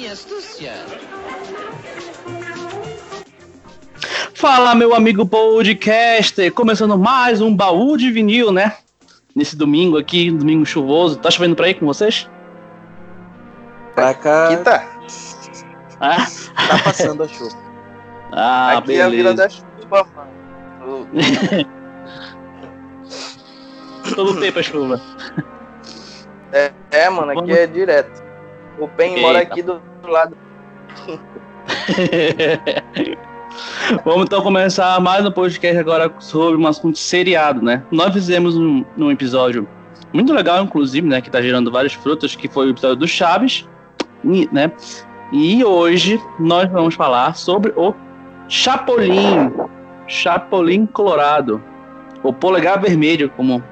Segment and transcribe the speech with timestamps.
[0.00, 0.72] minha astúcia.
[4.32, 8.78] Fala, meu amigo podcaster, começando mais um baú de vinil, né?
[9.36, 11.18] Nesse domingo aqui, domingo chuvoso.
[11.18, 12.26] Tá chovendo pra aí com vocês?
[13.94, 14.46] Pra cá.
[14.48, 14.88] Aqui tá.
[16.00, 16.26] Ah,
[16.66, 17.58] Tá passando a chuva.
[18.32, 19.36] ah Aqui é a vila beleza.
[19.36, 21.06] da chuva, mano.
[24.14, 24.98] Todo tempo é chuva.
[26.52, 28.19] É, é, mano, aqui Vamos- é direto.
[28.80, 29.20] O Eita.
[29.20, 30.34] mora aqui do lado.
[34.06, 37.82] Vamos então começar mais um podcast agora sobre um assunto seriado, né?
[37.90, 39.68] Nós fizemos um, um episódio
[40.14, 41.20] muito legal, inclusive, né?
[41.20, 43.68] Que tá gerando vários frutos, que foi o episódio do Chaves,
[44.24, 44.72] e, né?
[45.30, 47.94] E hoje nós vamos falar sobre o
[48.48, 49.52] Chapolin,
[50.08, 51.62] Chapolin Colorado,
[52.22, 53.62] o polegar vermelho, como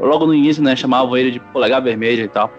[0.00, 0.74] logo no início, né?
[0.74, 2.50] Chamavam ele de polegar vermelho e tal.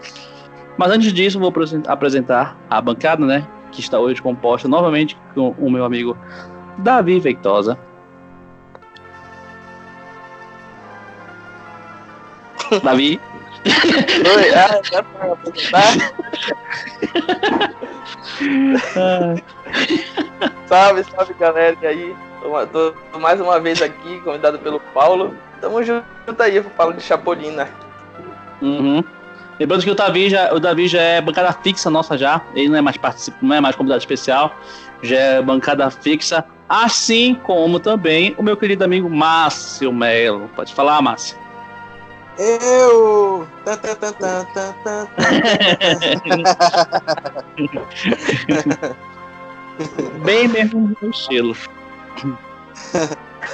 [0.79, 3.45] Mas antes disso, vou apresen- apresentar a bancada, né?
[3.69, 6.17] Que está hoje composta novamente com o meu amigo
[6.77, 7.77] Davi Feitosa.
[12.81, 13.19] Davi.
[13.65, 16.13] Oi, ah, dá pra apresentar?
[20.67, 22.15] Salve, salve galera, e aí?
[22.41, 25.35] Tô, tô- mais uma vez aqui, convidado pelo Paulo.
[25.59, 26.05] Tamo junto
[26.41, 27.67] aí Paulo de Chapolin, né?
[28.61, 29.03] Uhum.
[29.59, 32.41] Lembrando que o Davi, já, o Davi já é bancada fixa nossa já.
[32.55, 34.55] Ele não é mais participa, não é mais convidado especial.
[35.01, 36.45] Já é bancada fixa.
[36.67, 40.49] Assim como também o meu querido amigo Márcio Melo.
[40.55, 41.37] Pode falar, Márcio.
[42.37, 43.45] Eu.
[50.23, 51.53] Bem mesmo no estilo.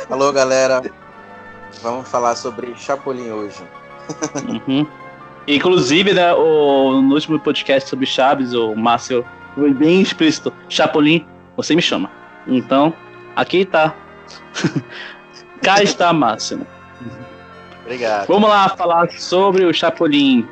[0.09, 0.83] Alô, galera.
[1.81, 3.63] Vamos falar sobre Chapolin hoje.
[4.67, 4.85] Uhum.
[5.47, 10.51] Inclusive, né, o, no último podcast sobre Chaves, o Márcio foi bem explícito.
[10.67, 11.25] Chapolin,
[11.55, 12.09] você me chama.
[12.47, 12.93] Então,
[13.35, 13.93] aqui tá.
[15.61, 16.65] Cá está, Márcio.
[17.83, 18.27] Obrigado.
[18.27, 20.47] Vamos lá falar sobre o Chapolin.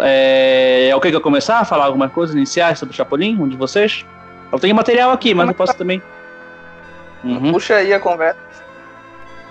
[0.00, 3.36] É, o que que eu começar a falar alguma coisa iniciais sobre o Chapolin?
[3.38, 4.04] Um de vocês?
[4.50, 6.02] Eu tenho material aqui, mas eu posso também.
[7.22, 7.52] Uhum.
[7.52, 8.38] Puxa aí a conversa.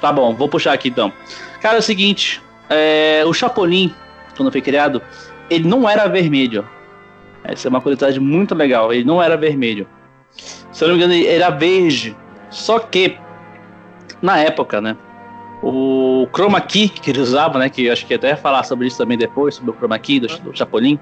[0.02, 1.14] Tá bom, vou puxar aqui então.
[1.62, 3.94] Cara, é o seguinte: é, o Chapolin,
[4.36, 5.02] quando foi criado,
[5.50, 6.68] ele não era vermelho.
[7.44, 8.94] Essa é uma curiosidade muito legal.
[8.94, 9.88] Ele não era vermelho.
[10.72, 12.16] Se eu não me engano, ele era verde.
[12.50, 13.18] Só que,
[14.22, 14.96] na época, né?
[15.62, 17.70] O chroma key que ele usava, né?
[17.70, 20.20] Que eu acho que até ia falar sobre isso também depois, sobre o chroma key
[20.20, 21.00] do, do Chapolin.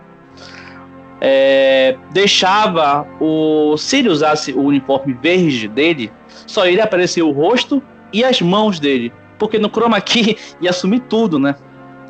[1.20, 3.78] é, deixava o.
[3.78, 6.12] Se ele usasse o uniforme verde dele,
[6.48, 7.82] só ele aparecia o rosto
[8.12, 9.14] e as mãos dele.
[9.38, 11.56] Porque no chroma key ia sumir tudo, né?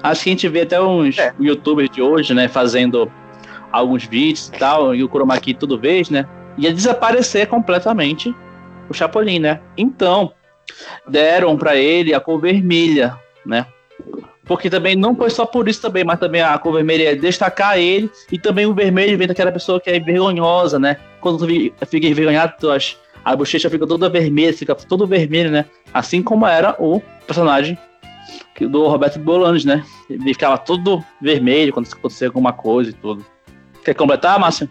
[0.04, 1.34] Acho que a gente vê até uns É.
[1.40, 2.48] youtubers de hoje, né?
[2.48, 3.12] Fazendo
[3.72, 6.26] alguns vídeos e tal, e o chroma key tudo vez, né?
[6.58, 8.36] Ia desaparecer completamente
[8.90, 9.62] o Chapolin, né?
[9.78, 10.34] Então,
[11.08, 13.66] deram pra ele a cor vermelha, né?
[14.46, 17.78] Porque também não foi só por isso também, mas também a cor vermelha é destacar
[17.78, 20.98] ele e também o vermelho vem daquela pessoa que é vergonhosa, né?
[21.22, 25.66] Quando tu fica envergonhado, tu acha, a bochecha fica toda vermelha, fica todo vermelho, né?
[25.94, 27.78] Assim como era o personagem
[28.60, 29.84] do Roberto Bolanes, né?
[30.10, 33.26] Ele ficava todo vermelho quando acontecia alguma coisa e tudo.
[33.84, 34.70] Quer completar, Márcio?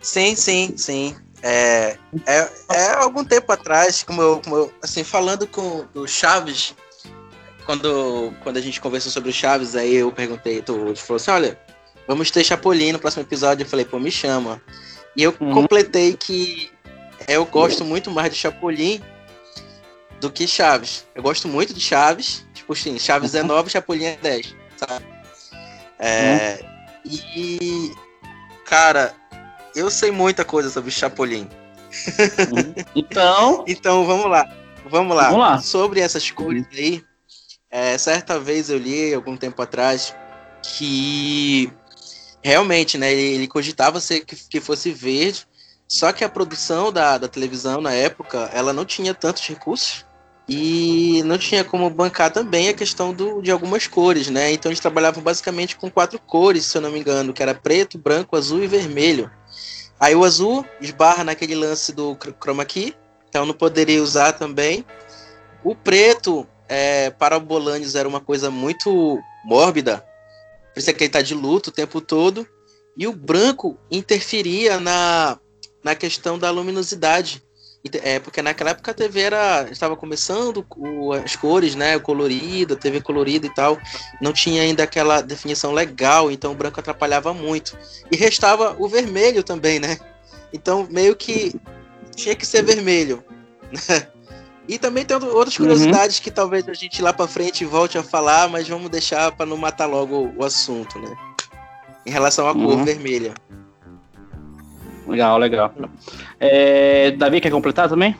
[0.00, 1.16] Sim, sim, sim.
[1.42, 1.96] É,
[2.26, 6.74] é, é algum tempo atrás, como eu, como eu- assim, falando com o Chaves,
[7.64, 11.58] quando, quando a gente conversou sobre o Chaves, aí eu perguntei, tu falou assim, olha,
[12.06, 13.64] vamos ter Chapolin no próximo episódio.
[13.64, 14.60] Eu falei, pô, me chama.
[15.16, 15.52] E eu Uhum.
[15.52, 16.70] completei que
[17.28, 19.00] eu gosto muito mais de Chapolin
[20.20, 21.06] do que Chaves.
[21.14, 25.04] Eu gosto muito de Chaves, tipo assim, Chaves é 9, Chapolin é 10, sabe?
[25.98, 26.64] É,
[27.04, 27.92] E,
[28.66, 29.14] cara,
[29.74, 31.48] eu sei muita coisa sobre Chapolin.
[32.94, 34.48] Então, Então vamos lá.
[34.84, 35.24] Vamos lá.
[35.24, 35.58] Vamos lá.
[35.60, 37.02] Sobre essas cores aí,
[37.70, 40.14] é, certa vez eu li algum tempo atrás
[40.62, 41.72] que
[42.42, 45.46] realmente, né, ele, ele cogitava ser que, que fosse verde,
[45.88, 50.04] só que a produção da, da televisão na época, ela não tinha tantos recursos
[50.52, 54.50] e não tinha como bancar também a questão do, de algumas cores, né?
[54.50, 57.96] Então eles trabalhavam basicamente com quatro cores, se eu não me engano, que era preto,
[57.96, 59.30] branco, azul e vermelho.
[60.00, 62.96] Aí o azul esbarra naquele lance do chr- chroma key,
[63.28, 64.84] então não poderia usar também.
[65.62, 70.04] O preto, é, para o Bolanes, era uma coisa muito mórbida,
[70.74, 72.44] por isso é que ele tá de luto o tempo todo.
[72.96, 75.38] E o branco interferia na,
[75.84, 77.40] na questão da luminosidade.
[78.02, 81.96] É, porque naquela época a TV era, estava começando o, as cores, né?
[81.96, 83.78] O colorido, a TV colorida e tal.
[84.20, 87.78] Não tinha ainda aquela definição legal, então o branco atrapalhava muito.
[88.12, 89.98] E restava o vermelho também, né?
[90.52, 91.54] Então meio que
[92.14, 93.24] tinha que ser vermelho.
[93.88, 94.04] Né?
[94.66, 95.66] E também tem outras uhum.
[95.66, 96.24] curiosidades uhum.
[96.24, 99.56] que talvez a gente lá para frente volte a falar, mas vamos deixar para não
[99.56, 101.12] matar logo o assunto, né?
[102.04, 102.84] Em relação à cor uhum.
[102.84, 103.34] vermelha.
[105.06, 105.72] Legal, legal.
[106.38, 108.16] É, Davi, quer completar também?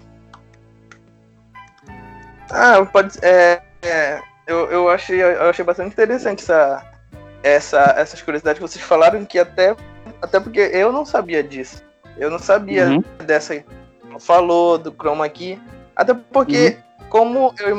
[2.51, 6.85] Ah, pode é, é, eu, eu, achei, eu achei bastante interessante essa,
[7.43, 9.77] essa, essas curiosidades que vocês falaram, que até,
[10.21, 11.83] até porque eu não sabia disso.
[12.17, 13.03] Eu não sabia uhum.
[13.25, 13.65] dessa.
[14.19, 15.61] Falou do chroma aqui.
[15.95, 17.07] Até porque, uhum.
[17.09, 17.77] como eu,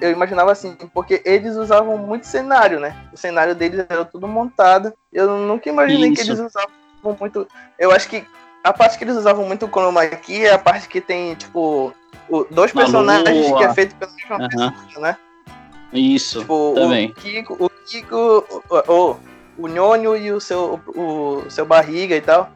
[0.00, 2.96] eu imaginava assim, porque eles usavam muito cenário, né?
[3.12, 4.92] O cenário deles era tudo montado.
[5.12, 6.22] Eu nunca imaginei Isso.
[6.22, 6.85] que eles usavam
[7.18, 7.46] muito.
[7.78, 8.24] Eu acho que
[8.64, 11.92] a parte que eles usavam muito o chroma aqui é a parte que tem, tipo,
[12.28, 14.70] o, dois personagens que é feito pela mesma uhum.
[14.70, 15.16] pessoa, né?
[15.92, 16.40] Isso.
[16.40, 17.10] Tipo, também.
[17.10, 19.16] O Kiko, o, Kiko o, o,
[19.58, 22.50] o Nhonho e o seu, o, o seu barriga e tal.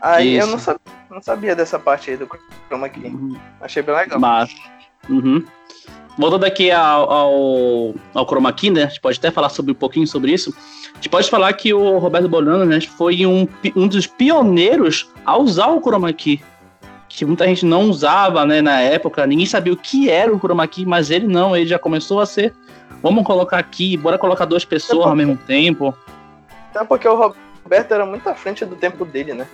[0.00, 0.46] Aí Isso.
[0.46, 2.28] eu não sabia, não sabia dessa parte aí do
[2.68, 3.06] chroma aqui.
[3.06, 3.38] Uhum.
[3.60, 4.18] Achei bem legal.
[4.18, 4.52] Mas.
[5.08, 5.44] Uhum.
[6.18, 8.84] Voltando aqui ao, ao, ao chroma key, né?
[8.84, 10.54] A gente pode até falar sobre um pouquinho sobre isso
[11.02, 15.66] gente pode falar que o Roberto Bolano né, foi um, um dos pioneiros a usar
[15.66, 16.40] o chroma key.
[17.08, 20.66] Que muita gente não usava né, na época, ninguém sabia o que era o chroma
[20.68, 22.54] key, mas ele não, ele já começou a ser.
[23.02, 25.94] Vamos colocar aqui, bora colocar duas pessoas porque, ao mesmo tempo.
[26.70, 27.34] Até porque o
[27.64, 29.46] Roberto era muito à frente do tempo dele, né?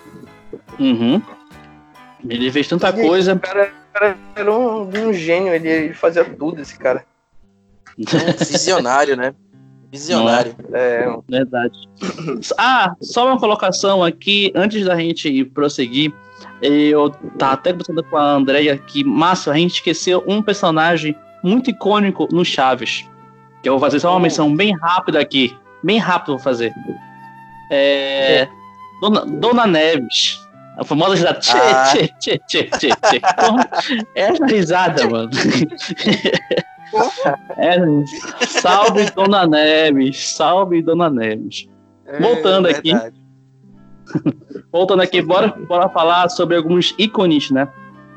[0.79, 1.23] Uhum.
[2.29, 3.35] Ele fez tanta e coisa.
[3.35, 7.05] O cara, o cara era um, um, gênio, ele fazia tudo, esse cara.
[7.97, 9.35] visionário, né?
[9.91, 10.55] Visionário.
[10.73, 11.89] É, é, verdade.
[12.59, 16.13] Ah, só uma colocação aqui, antes da gente prosseguir.
[16.61, 21.71] Eu tava até conversando com a Andrea que, massa, a gente esqueceu um personagem muito
[21.71, 23.09] icônico no Chaves.
[23.63, 25.57] Que eu vou fazer só uma menção bem rápida aqui.
[25.83, 26.73] Bem rápido vou fazer.
[27.71, 28.43] É.
[28.43, 28.49] é.
[29.01, 30.39] Dona, Dona Neves.
[30.79, 31.41] A famosa risada.
[31.41, 31.85] Tchê, ah.
[31.85, 33.21] tchê, tchê, tchê, tchê, tchê.
[34.15, 35.31] Essa risada, mano.
[37.59, 37.77] É,
[38.47, 41.69] salve Dona Neves, salve Dona Neves.
[42.07, 42.93] É, Voltando aqui.
[44.73, 47.69] Voltando aqui, bora, bora falar sobre alguns ícones, né?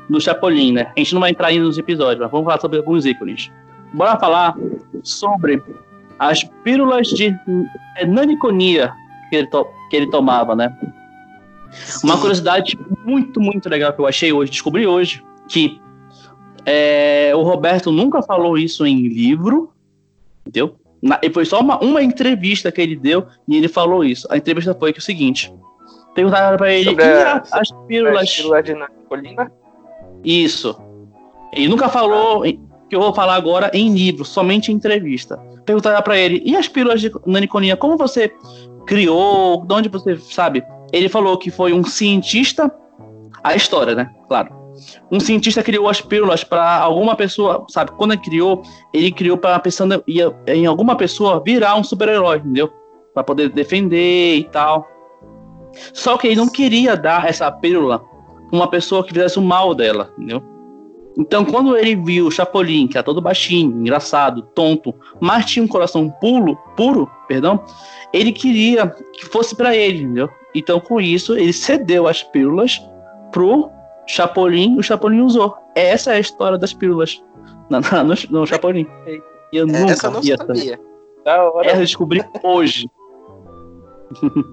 [0.08, 0.90] Do Chapolin, né?
[0.96, 3.52] A gente não vai entrar aí nos episódios, mas vamos falar sobre alguns ícones.
[3.92, 4.54] Bora falar
[5.02, 5.62] sobre
[6.18, 7.34] as pílulas de
[8.06, 8.92] naniconia
[9.28, 9.48] que ele,
[9.90, 10.74] que ele tomava, né?
[12.02, 15.80] Uma curiosidade muito, muito legal que eu achei hoje, descobri hoje, que
[16.64, 19.72] é, o Roberto nunca falou isso em livro,
[20.40, 20.76] entendeu?
[21.02, 24.26] Na, e foi só uma, uma entrevista que ele deu e ele falou isso.
[24.30, 25.52] A entrevista foi que é o seguinte:
[26.14, 28.28] perguntaram para ele Sobre a, as pílulas.
[28.64, 29.52] de Napolina?
[30.24, 30.80] Isso.
[31.52, 32.52] Ele nunca falou ah.
[32.88, 35.36] que eu vou falar agora em livro, somente em entrevista.
[35.64, 37.76] Perguntaram para ele: e as pílulas de naniconia?
[37.76, 38.32] Como você
[38.86, 39.64] criou?
[39.66, 40.62] De onde você sabe?
[40.92, 42.72] Ele falou que foi um cientista.
[43.42, 44.10] A história, né?
[44.28, 44.62] Claro
[45.10, 47.92] um cientista criou as pílulas para alguma pessoa, sabe?
[47.92, 48.62] Quando ele criou,
[48.92, 50.02] ele criou para pensando
[50.46, 52.70] em alguma pessoa virar um super-herói, entendeu?
[53.14, 54.86] Para poder defender e tal.
[55.92, 58.02] Só que ele não queria dar essa pílula
[58.52, 60.42] uma pessoa que fizesse o mal dela, entendeu?
[61.16, 65.68] Então, quando ele viu o Chapolin, que era todo baixinho, engraçado, tonto, mas tinha um
[65.68, 67.62] coração puro, puro, perdão,
[68.14, 70.30] ele queria que fosse para ele, entendeu?
[70.54, 72.80] Então, com isso, ele cedeu as pílulas
[73.30, 73.70] pro
[74.06, 75.56] Chapolin, o Chapolin usou.
[75.74, 77.22] Essa é a história das pílulas
[77.70, 78.86] no, no, no Chapolin.
[79.52, 80.80] E eu é, nunca Essa eu não ia sabia.
[81.24, 81.66] Da hora.
[81.66, 82.88] Essa eu descobri hoje.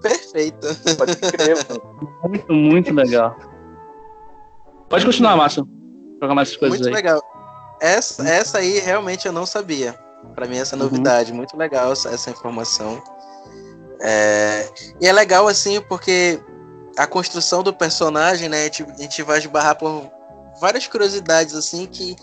[0.01, 0.67] Perfeito.
[0.97, 1.57] Pode crer,
[2.23, 3.35] Muito, muito legal.
[4.87, 5.67] Pode continuar, Márcio.
[6.21, 6.93] Jogar mais coisas muito aí.
[6.93, 7.21] Muito legal.
[7.81, 9.93] Essa, essa aí realmente eu não sabia.
[10.35, 11.31] Para mim, essa é novidade.
[11.31, 11.37] Uhum.
[11.37, 13.01] Muito legal essa, essa informação.
[14.01, 14.69] É...
[15.01, 16.39] E é legal, assim, porque
[16.97, 18.61] a construção do personagem, né?
[18.61, 20.11] A gente, a gente vai esbarrar por
[20.59, 22.15] várias curiosidades assim que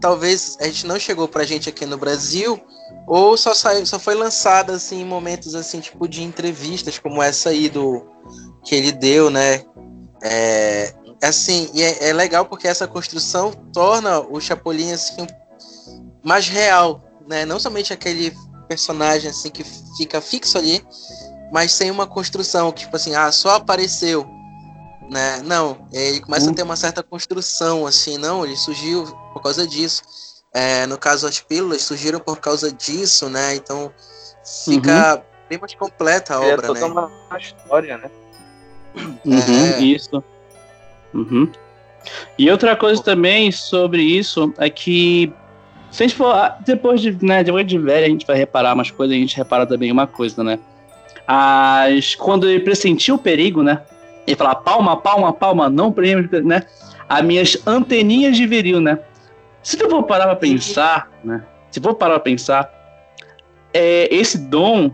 [0.00, 2.58] talvez a gente não chegou pra gente aqui no Brasil
[3.06, 7.50] ou só saiu, só foi lançada assim em momentos assim tipo de entrevistas como essa
[7.50, 8.02] aí do
[8.64, 9.62] que ele deu, né?
[10.22, 15.26] É, assim, e é, é legal porque essa construção torna o Chapolin assim
[16.22, 17.44] mais real, né?
[17.44, 18.34] Não somente aquele
[18.64, 19.64] personagem assim que
[19.96, 20.84] fica fixo ali,
[21.52, 24.26] mas sem uma construção, que, tipo assim, ah, só apareceu.
[25.10, 25.42] Né?
[25.44, 26.54] Não, ele começa a hum.
[26.54, 30.02] ter uma certa construção, assim, não, ele surgiu por causa disso.
[30.52, 33.56] É, no caso, as pílulas surgiram por causa disso, né?
[33.56, 33.92] Então
[34.64, 35.22] fica uhum.
[35.48, 36.86] bem mais completa a é obra, é toda né?
[36.86, 38.10] uma história, né?
[39.24, 39.80] Uhum, é...
[39.80, 40.22] Isso.
[41.12, 41.50] Uhum.
[42.38, 45.32] E outra coisa também sobre isso é que
[45.94, 48.74] se a gente for, ah, depois de, né, depois de velho, a gente vai reparar
[48.74, 50.58] umas coisas, a gente repara também uma coisa, né?
[51.24, 53.80] As, quando ele pressentiu o perigo, né?
[54.26, 56.64] Ele fala palma, palma, palma, não prêmio, né?
[57.08, 58.98] As minhas anteninhas de viril, né?
[59.62, 61.44] Se tu for parar pra pensar, né?
[61.70, 62.68] Se for parar pra pensar,
[63.72, 64.90] é, esse dom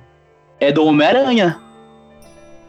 [0.60, 1.58] é do Homem-Aranha.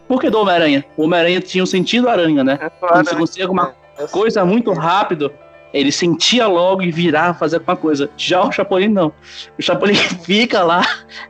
[0.08, 0.86] Por que do Homem-Aranha?
[0.96, 2.58] O Homem-Aranha tinha um sentido aranha, né?
[2.62, 5.34] É Quando você conseguia alguma É, coisa muito rápido,
[5.74, 8.10] ele sentia logo e virava fazer alguma coisa.
[8.18, 9.12] Já o Chapolin não.
[9.58, 10.82] O Chapolin fica lá,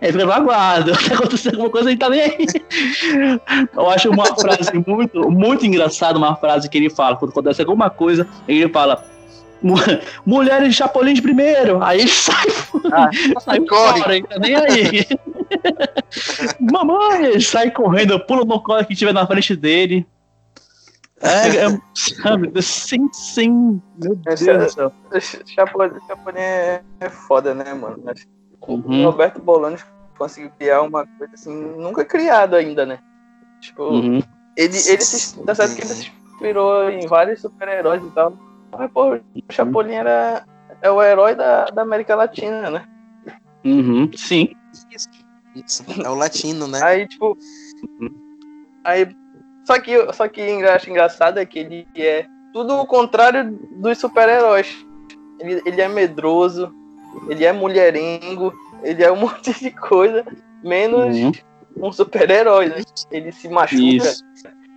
[0.01, 0.95] ele fica no aguardo.
[0.95, 2.47] Se acontecer alguma coisa, ele tá nem aí.
[3.75, 7.15] Eu acho uma frase muito, muito engraçada, uma frase que ele fala.
[7.15, 9.03] Quando acontece alguma coisa, ele fala.
[9.63, 9.75] "Mu-
[10.25, 11.83] Mulheres de Chapolin de primeiro.
[11.83, 12.47] Aí ele sai,
[12.91, 13.09] Ah,
[13.41, 13.99] sai corre.
[14.01, 15.05] fora, ele tá nem aí.
[16.59, 20.05] Mamãe, ele sai correndo, pula no colo que tiver na frente dele.
[21.23, 23.81] É, é sabe, sim, sim.
[23.95, 24.93] Meu Deus é- do céu.
[25.45, 28.01] Chapolin, Chapolin é, é foda, né, mano?
[28.09, 29.85] Acho que O Uhum, Roberto Bolanos
[30.17, 32.99] conseguiu criar uma coisa assim, nunca criado ainda, né?
[33.59, 34.21] Tipo, uhum.
[34.57, 38.37] ele, ele se, tá certo que ele se inspirou em vários super-heróis e tal.
[38.71, 40.45] Mas, pô, o Chapolin era
[40.81, 42.85] é o herói da, da América Latina, né?
[43.63, 44.49] Uhum, sim.
[44.91, 45.07] Isso.
[45.55, 45.83] Isso.
[46.03, 46.79] É o latino, né?
[46.83, 47.37] Aí, tipo.
[48.83, 49.20] Aí.
[49.65, 53.97] Só que, só que eu acho engraçado é que ele é tudo o contrário dos
[53.97, 54.85] super-heróis.
[55.39, 56.73] Ele, ele é medroso,
[57.29, 58.53] ele é mulherengo,
[58.83, 60.25] ele é um monte de coisa,
[60.63, 61.31] menos Uhum.
[61.77, 62.81] um super-herói, né?
[63.11, 64.23] Ele se machuca, Isso.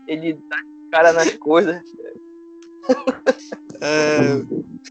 [0.06, 0.56] ele dá
[0.90, 1.82] cara nas coisas.
[3.80, 4.40] É...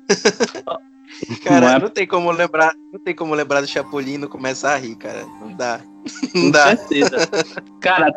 [1.43, 4.27] cara, Não não, é- tem como lembrar, não tem como lembrar do Chapolin e não
[4.27, 5.25] começar a rir, cara.
[5.39, 5.79] Não dá.
[6.35, 6.75] Não Com dá.
[6.75, 7.17] certeza.
[7.79, 8.11] Cara,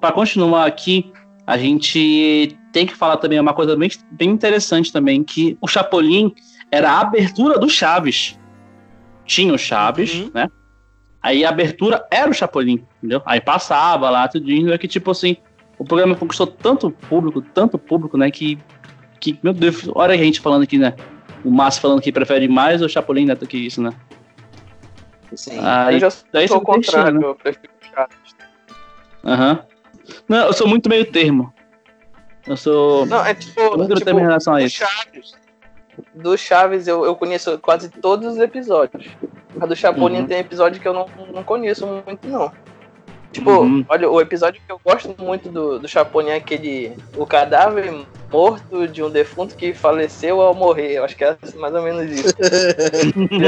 [0.00, 1.12] pra continuar aqui,
[1.46, 6.32] a gente tem que falar também uma coisa bem, bem interessante também, que o Chapolin
[6.70, 8.38] era a abertura do Chaves.
[9.24, 10.30] Tinha o Chaves, Uhum.
[10.32, 10.48] né?
[11.20, 13.20] Aí a abertura era o Chapolin, entendeu?
[13.26, 15.36] Aí passava lá, tudinho, é que tipo assim,
[15.76, 18.56] o programa conquistou tanto público, tanto público, né, que,
[19.20, 20.94] que meu Deus, olha a gente falando aqui, né?
[21.44, 23.92] O Márcio falando que prefere mais o Chapolin, né, do que isso, né?
[25.34, 25.58] Sim.
[25.62, 27.26] Aí, eu já daí sou o contrário, né?
[27.26, 28.36] eu prefiro o Chaves.
[29.24, 29.60] Aham.
[30.28, 31.52] Não, eu sou muito meio termo.
[32.46, 33.04] Eu sou.
[33.06, 34.76] Não, é tipo, eu tipo termo em relação a isso.
[34.76, 35.34] Chaves.
[36.14, 39.06] Do Chaves eu, eu conheço quase todos os episódios.
[39.60, 40.26] A do Chapolin Uhum.
[40.26, 42.52] tem episódio que eu não, não conheço muito, não.
[43.32, 43.84] Tipo, Uhum.
[43.88, 46.96] olha, o episódio que eu gosto muito do, do Chapolin é aquele.
[47.16, 47.92] O cadáver
[48.32, 50.92] morto de um defunto que faleceu ao morrer.
[50.94, 52.34] Eu acho que é mais ou menos isso.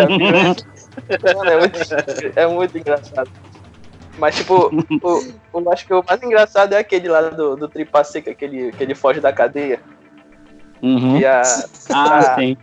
[1.34, 1.78] Mano, é, muito,
[2.36, 3.30] é muito engraçado.
[4.18, 4.54] Mas, tipo,
[5.02, 5.18] o,
[5.52, 8.44] o, eu acho que o mais engraçado é aquele lá do, do Tripa Seca, que
[8.44, 9.80] ele, que ele foge da cadeia.
[10.82, 11.16] Uhum.
[11.18, 11.42] E a,
[11.90, 12.34] Ah, Ah.
[12.34, 12.56] sim.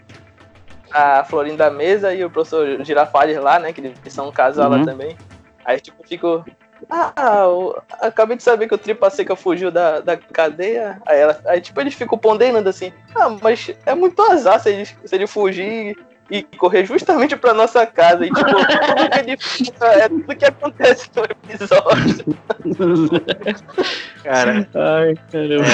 [0.91, 3.73] a Florinda Mesa e o professor Girafales lá, né?
[3.73, 4.77] Que eles são um casal Uhum.
[4.79, 5.17] lá também.
[5.65, 6.45] Aí, tipo, fico.
[6.89, 11.01] Ah, eu acabei de saber que o Tripa Seca fugiu da, da cadeia.
[11.05, 14.85] Aí, ela, aí, tipo, eles ficam ponderando assim: Ah, mas é muito azar se ele,
[14.85, 15.97] se ele fugir
[16.29, 18.25] e correr justamente pra nossa casa.
[18.25, 22.37] E, tipo, tudo que ele fica é tudo que acontece no episódio.
[24.23, 25.65] Cara, Ai, caramba.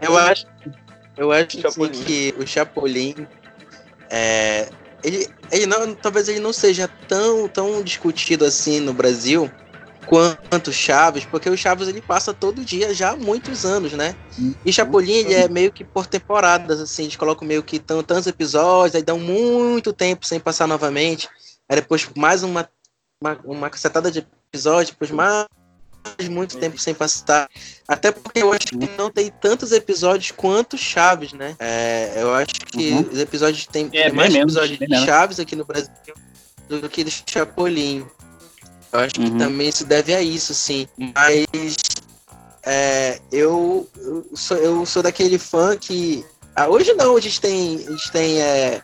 [0.00, 0.46] é, eu acho,
[1.16, 2.04] eu acho assim, Chapolin.
[2.04, 3.26] que o Chapolin,
[4.10, 4.68] é,
[5.04, 9.50] ele, ele não, talvez ele não seja tão, tão discutido assim no Brasil
[10.06, 14.14] quanto Chaves, porque o Chaves ele passa todo dia já há muitos anos, né?
[14.64, 18.26] E Chapolin ele é meio que por temporadas, assim, eles colocam meio que tão, tantos
[18.26, 21.28] episódios, aí dão muito tempo sem passar novamente,
[21.68, 22.68] aí depois mais uma,
[23.22, 25.46] uma, uma cacetada de episódios, depois mais
[26.28, 27.48] muito tempo sem passar.
[27.86, 31.54] Até porque eu acho que não tem tantos episódios quanto Chaves, né?
[31.58, 33.08] É, eu acho que Uhum.
[33.12, 35.04] os episódios tem, É, tem mais menos, episódios de menos.
[35.04, 35.90] Chaves aqui no Brasil
[36.68, 38.04] do que de Chapolin.
[38.92, 39.38] Eu acho que Uhum.
[39.38, 40.86] também se deve a isso, sim.
[41.14, 41.46] Mas
[42.64, 46.24] é, eu, eu, sou, eu sou daquele fã que.
[46.54, 48.82] Ah, hoje não, a gente tem, a gente tem é,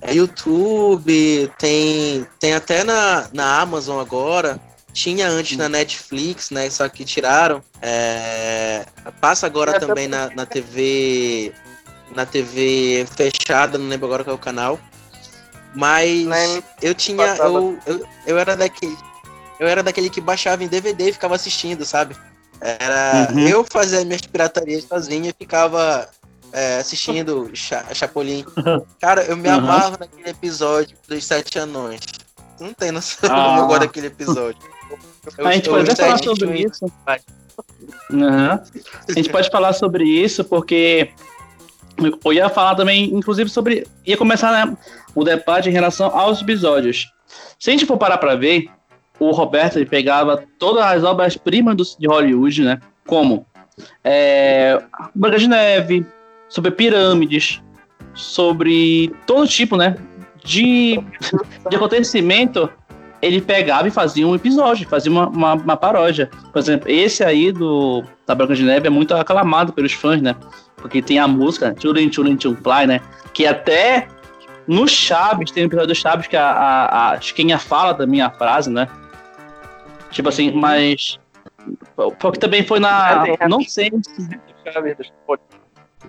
[0.00, 4.58] é YouTube, tem, tem até na, na Amazon agora.
[4.92, 6.68] Tinha antes na Netflix, né?
[6.70, 7.62] Só que tiraram.
[7.80, 8.84] É,
[9.20, 11.52] passa agora É, até também na, na TV.
[12.16, 14.80] Na TV fechada, não lembro agora qual é o canal.
[15.76, 17.36] Mas M- eu tinha.
[17.36, 18.96] Eu, eu, eu era daquele.
[19.60, 22.16] Eu era daquele que baixava em DVD e ficava assistindo, sabe?
[22.60, 23.28] Era.
[23.32, 23.46] Uhum.
[23.46, 26.08] Eu fazia minhas piratarias sozinho e ficava
[26.52, 28.44] é, assistindo Cha Chapolin.
[29.00, 29.54] Cara, eu me Uhum.
[29.54, 32.00] amarro naquele episódio dos Sete Anões.
[32.58, 33.44] Não tem noção Ah.
[33.50, 34.60] como eu gosto daquele episódio.
[35.38, 36.92] Eu- a gente eu- pode até falar sobre isso.
[38.12, 38.62] Aham.
[39.08, 41.10] A gente pode falar sobre isso porque
[42.24, 43.86] eu ia falar também, inclusive, sobre.
[44.06, 44.76] ia começar né,
[45.14, 47.06] o debate em relação aos episódios.
[47.58, 48.68] Se a gente for parar pra ver,
[49.20, 52.80] o Roberto ele pegava todas as obras-primas de Hollywood, né?
[53.06, 53.46] Como
[54.02, 54.82] é,
[55.14, 56.06] Branca de Neve,
[56.48, 57.62] sobre pirâmides,
[58.14, 59.96] sobre todo tipo, né?
[60.42, 60.98] De,
[61.68, 62.70] de acontecimento,
[63.20, 66.30] ele pegava e fazia um episódio, fazia uma, uma, uma, paródia.
[66.50, 70.34] Por exemplo, esse aí do da Branca de Neve é muito aclamado pelos fãs, né?
[70.76, 73.00] Porque tem a música Chulin Chulin Chulplay, né?
[73.34, 74.08] Que até
[74.66, 78.22] no Chaves, tem um episódio do Chaves que a, a, a quem a fala também
[78.22, 78.88] a frase, né?
[80.10, 81.18] Tipo assim, mas.
[82.18, 83.24] Porque também foi na.
[83.38, 83.90] É, não sei.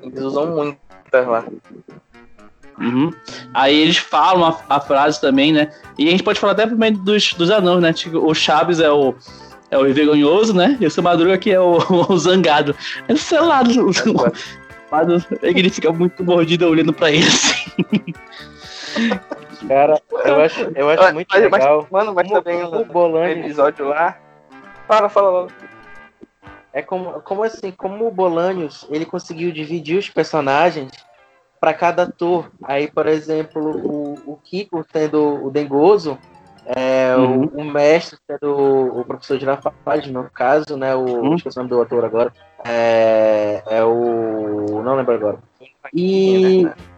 [0.01, 0.79] Eles usam muito
[1.13, 1.45] lá.
[2.79, 3.11] Uhum.
[3.53, 5.71] Aí eles falam a, a, frase também, né?
[5.97, 7.93] E a gente pode falar até por meio dos, dos anões, né?
[7.93, 9.13] Tipo, o Chaves é o,
[9.69, 10.77] é o vergonhoso, né?
[10.79, 11.77] E o seu Madruga que é o,
[12.09, 12.75] o zangado.
[13.07, 13.61] É sei lá,
[14.91, 17.71] mas ele fica muito mordido olhando pra ele assim.
[19.67, 21.77] Cara, eu acho, eu acho muito mas, legal.
[21.81, 24.17] Mas, mano, mas também o, o episódio lá.
[24.87, 25.51] Fala, fala logo.
[26.73, 30.91] É como, como assim, como o Bolanios ele conseguiu dividir os personagens
[31.59, 32.49] para cada ator.
[32.63, 36.17] Aí, por exemplo, o, o Kiko sendo o Dengoso,
[36.65, 37.45] é, uhum.
[37.45, 40.95] o, o, mestre sendo o, professor Girafales, no caso, né?
[40.95, 41.35] O, uhum.
[41.35, 42.33] Esqueci o nome do ator agora.
[42.63, 44.81] É, é o.
[44.83, 45.37] Não lembro agora.
[45.93, 46.65] E.
[46.65, 46.90] É,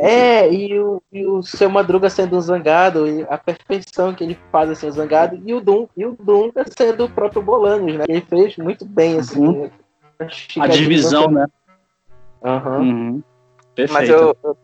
[0.00, 4.70] e o, e o seu Madruga sendo um zangado, e a perfeição que ele faz
[4.70, 8.04] assim, o zangado, e o Dum, e o Dunga sendo o próprio Bolanos, né?
[8.08, 9.46] Ele fez muito bem, assim.
[9.46, 9.70] Uhum.
[10.60, 11.46] A divisão, né?
[12.42, 12.78] Uhum.
[12.80, 13.22] uhum.
[13.74, 13.92] Perfeito.
[13.92, 14.56] Mas eu, eu,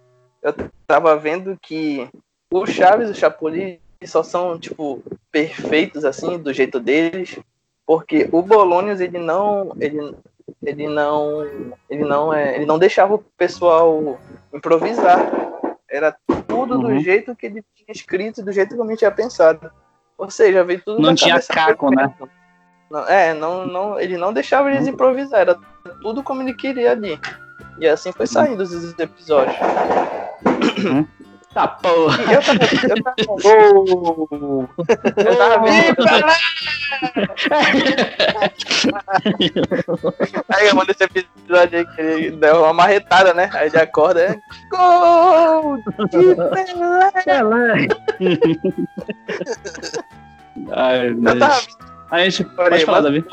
[0.43, 0.55] eu
[0.87, 2.09] tava vendo que
[2.51, 7.39] o Chaves e o Chapolin só são, tipo, perfeitos, assim, do jeito deles,
[7.87, 10.15] porque o Bolonius, ele não, ele,
[10.63, 11.43] ele não,
[11.89, 14.19] ele não é, ele não deixava o pessoal
[14.53, 15.31] improvisar.
[15.89, 16.17] Era
[16.49, 16.81] tudo uhum.
[16.81, 19.71] do jeito que ele tinha escrito, do jeito que eu tinha pensado.
[20.19, 22.13] Ou seja, veio tudo Não tinha caco, né?
[22.91, 25.59] Não, é, não, não, ele não deixava eles improvisar, era
[26.01, 27.19] tudo como ele queria ali.
[27.79, 29.57] E assim foi saindo os episódios.
[30.85, 31.07] Uhum.
[31.55, 32.19] Tá porra.
[32.33, 33.15] Eu tava, eu tava,
[33.45, 34.67] oh,
[35.17, 35.65] eu tava
[40.53, 43.49] aí eu mando esse episódio aí que ele deu uma marretada, né?
[43.53, 44.37] Aí ele acorda, é.
[44.69, 45.77] Gol!
[45.77, 45.85] De
[47.25, 47.87] Pelé!
[50.73, 51.39] Ai, Deus.
[51.39, 51.61] Tava...
[52.11, 53.25] A gente pode falar, Davi.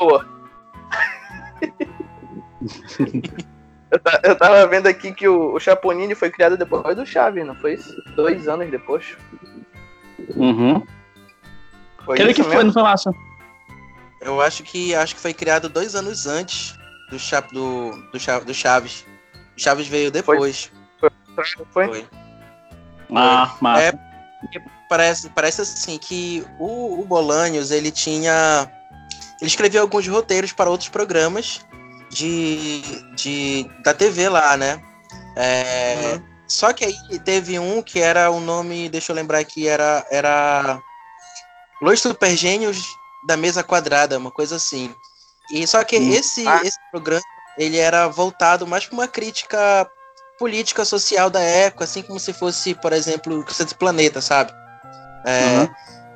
[3.92, 4.00] Eu,
[4.30, 7.74] eu tava vendo aqui que o, o Chapolin foi criado depois do Chaves, não foi
[7.74, 7.94] isso?
[8.16, 9.16] Dois anos depois.
[10.34, 10.82] Uhum.
[12.02, 12.54] Foi Quero que mesmo?
[12.54, 13.12] foi, não foi massa.
[14.22, 16.74] Eu acho que acho que foi criado dois anos antes
[17.10, 19.04] do, Cha do, do, Cha do Chaves.
[19.56, 20.72] O Chaves veio depois.
[20.98, 21.10] Foi?
[21.70, 21.86] foi?
[21.88, 22.06] foi.
[23.14, 23.82] Ah, massa.
[23.82, 23.92] É,
[24.88, 28.70] parece, parece assim que o, o Bolanios, ele tinha...
[29.38, 31.60] Ele escreveu alguns roteiros para outros programas
[32.12, 32.82] de,
[33.14, 34.80] de da TV lá, né?
[35.36, 36.22] É, uhum.
[36.46, 40.80] Só que aí teve um que era o nome, deixa eu lembrar aqui, era era
[41.80, 42.84] Los Supergênios
[43.26, 44.94] da Mesa Quadrada, uma coisa assim.
[45.50, 46.12] E só que uhum.
[46.12, 46.60] esse ah.
[46.62, 47.24] esse programa
[47.58, 49.90] ele era voltado mais para uma crítica
[50.38, 54.52] política social da época, assim como se fosse, por exemplo, o Centro Planeta, sabe?
[55.24, 55.68] É, uhum.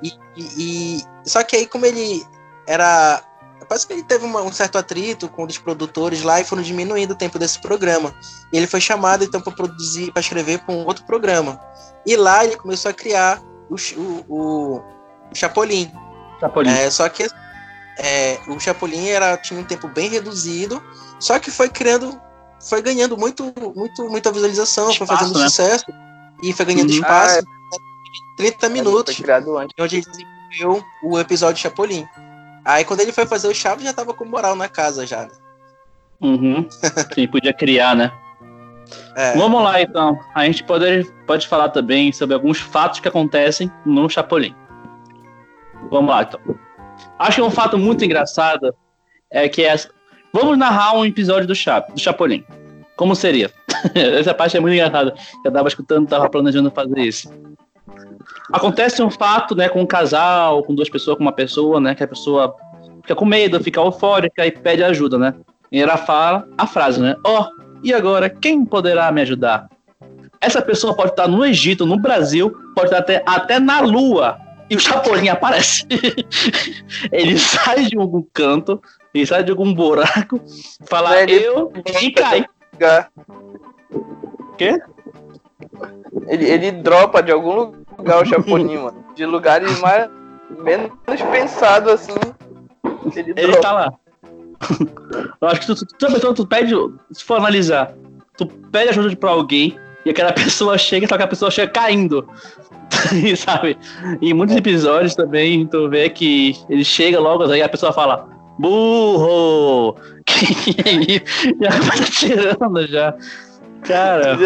[0.03, 2.27] e, e, e, só que aí como ele
[2.67, 3.23] era
[3.69, 6.63] Parece que ele teve uma, um certo atrito com um dos produtores lá e foram
[6.63, 8.15] diminuindo o tempo desse programa.
[8.53, 11.61] E ele foi chamado então para produzir, para escrever para um outro programa.
[12.07, 15.91] E lá ele começou a criar o, o, o, o Chapolin.
[16.41, 16.71] Chapolin.
[16.71, 17.27] É, só que
[17.99, 20.83] é, o Chapolin era, tinha um tempo bem reduzido,
[21.19, 22.21] só que foi criando,
[22.61, 25.49] foi ganhando muito, muito, muita visualização, espaço, foi fazendo né?
[25.49, 25.85] sucesso
[26.43, 26.97] e foi ganhando uhum.
[26.97, 27.37] espaço.
[27.37, 27.57] Ah, é.
[28.37, 29.15] 30 minutos.
[29.17, 29.75] Foi criado antes.
[29.79, 32.07] Onde ele desenvolveu o episódio Chapolin.
[32.67, 35.23] Aí quando ele foi fazer o Chaves, já tava com moral na casa já.
[35.23, 35.31] Né?
[36.21, 36.67] Uhum.
[37.15, 38.11] Sim, podia criar, né?
[39.15, 39.37] É.
[39.37, 40.19] Vamos lá então.
[40.35, 44.53] A gente pode, pode falar também sobre alguns fatos que acontecem no Chapolin.
[45.91, 46.41] Vamos lá então.
[47.21, 48.75] Acho que um fato muito engraçado
[49.31, 49.77] é que é...
[50.33, 52.45] vamos narrar um episódio do, Chap, do Chapolin.
[52.97, 53.53] Como seria?
[53.95, 55.15] Essa parte é muito engraçada.
[55.45, 57.31] Eu tava escutando, tava planejando fazer isso.
[58.53, 62.05] Acontece um fato, né, com um casal, com duas pessoas, com uma pessoa, né, que
[62.05, 62.55] a pessoa
[63.03, 65.35] fica com medo, fica eufórica e pede ajuda, né?
[65.71, 67.17] E ela fala a frase, né?
[67.25, 69.69] Ó, oh, e agora, quem poderá me ajudar?
[70.41, 74.39] Essa pessoa pode estar no Egito, no Brasil, pode estar até, até na Lua.
[74.69, 75.87] E o Chapolin aparece.
[77.13, 78.81] ele sai de algum canto,
[79.15, 80.41] ele sai de algum buraco,
[80.89, 81.35] fala ele...
[81.35, 82.45] eu, e cai.
[84.59, 84.81] Quê?
[86.27, 89.05] Ele, ele dropa de algum lugar o Chapolin, mano.
[89.15, 90.09] De lugares mais
[90.63, 90.91] menos
[91.31, 92.15] pensado assim.
[93.15, 93.93] Ele, Ele tá lá.
[95.41, 96.75] Eu acho que tu, tu, tu, tu, pede,
[97.13, 97.93] se for analisar,
[98.37, 102.29] tu pede ajuda pra alguém e aquela pessoa chega, só que a pessoa chega caindo.
[103.37, 103.77] Sabe?
[104.23, 108.29] Em muitos episódios também, tu vê que ele chega logo, aí a pessoa fala,
[108.59, 109.97] burro!
[110.87, 113.15] e acaba tirando já.
[113.83, 114.37] Cara,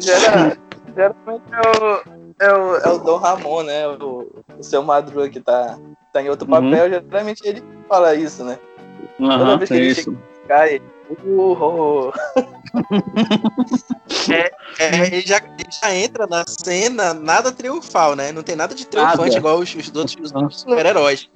[0.00, 0.56] Gera-
[0.94, 1.42] geralmente
[1.80, 3.86] o, é, o, é o Dom Ramon, né?
[3.88, 5.78] O, o seu Madruga que tá,
[6.12, 6.70] tá em outro Uhum.
[6.70, 6.88] papel.
[6.90, 8.58] Geralmente ele fala isso, né?
[9.20, 10.16] aham, vez que é ele isso.
[10.48, 10.80] Cai.
[11.24, 12.12] Urro.
[14.78, 18.32] É, ele, já, ele já entra na cena nada triunfal, né?
[18.32, 19.38] Não tem nada de triunfante Nada.
[19.38, 21.28] igual os, os outros os outros super-heróis.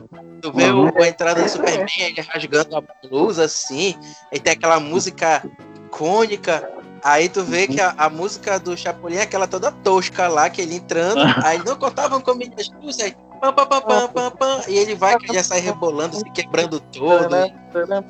[0.43, 0.91] Tu vê Uhum.
[0.95, 3.95] o- a entrada do Superman, ele rasgando a blusa assim,
[4.33, 5.43] aí tem aquela música
[5.87, 6.69] icônica.
[7.03, 10.61] Aí tu vê que a, a música do Chapolin é aquela toda tosca lá, que
[10.61, 12.71] ele entrando, aí não contavam com minhas
[13.03, 16.31] aí pam, pam, pam, pam, pam, pam, e ele vai que já sai rebolando, se
[16.31, 17.35] quebrando todo,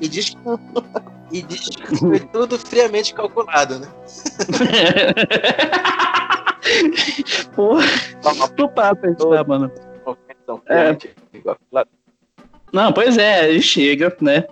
[0.01, 0.35] e diz,
[1.31, 3.87] e diz que foi tudo friamente calculado, né?
[7.55, 7.83] Porra,
[8.55, 9.71] tu para pra pensar, mano.
[10.67, 10.97] É.
[12.73, 14.45] Não, pois é, ele chega, né?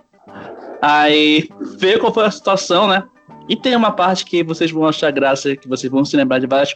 [0.80, 1.48] Aí
[1.78, 3.06] vê qual foi a situação, né?
[3.50, 6.46] E tem uma parte que vocês vão achar graça, que vocês vão se lembrar de
[6.46, 6.72] várias,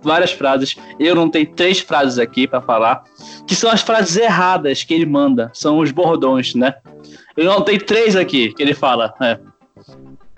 [0.00, 0.76] várias frases.
[0.96, 3.02] Eu não tenho três frases aqui pra falar,
[3.44, 6.76] que são as frases erradas que ele manda, são os bordões, né?
[7.36, 9.12] Eu não tenho três aqui que ele fala.
[9.20, 9.40] É.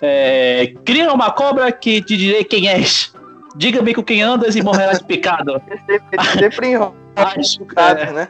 [0.01, 3.13] É, Cria uma cobra que te direi quem és.
[3.55, 5.61] Diga-me com quem andas e morrerás picado.
[6.41, 8.29] Sempre enrola As, o cara, é, né?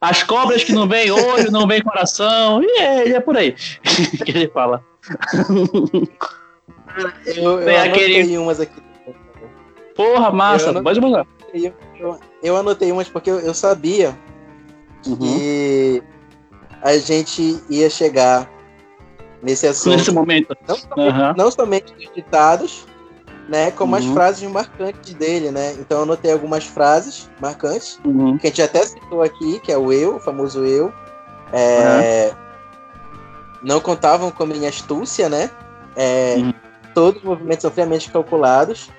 [0.00, 2.62] as cobras que não vem olho, não vem coração.
[2.62, 3.56] E é, é por aí
[4.24, 4.80] que ele fala.
[7.26, 8.82] Eu, eu Tem anotei aquele- umas aqui.
[9.96, 11.26] Porra, massa, não- pode mandar.
[11.52, 14.16] Eu, eu anotei umas porque eu, eu sabia
[15.06, 15.16] Uhum.
[15.18, 16.02] que
[16.82, 18.50] a gente ia chegar
[19.42, 19.96] nesse assunto.
[19.96, 20.56] Nesse momento.
[20.66, 21.34] Não somente, Aham.
[21.36, 22.86] não somente os ditados,
[23.48, 23.70] né?
[23.70, 24.14] Como as Uhum.
[24.14, 25.74] frases marcantes dele, né?
[25.78, 28.36] Então eu anotei algumas frases marcantes, Uhum.
[28.38, 30.92] que a gente até citou aqui, que é o eu, o famoso eu.
[31.52, 32.32] É,
[33.62, 35.50] Não contavam com a minha astúcia, né?
[35.96, 36.52] É, Uhum.
[36.94, 38.90] Todos os movimentos são friamente calculados.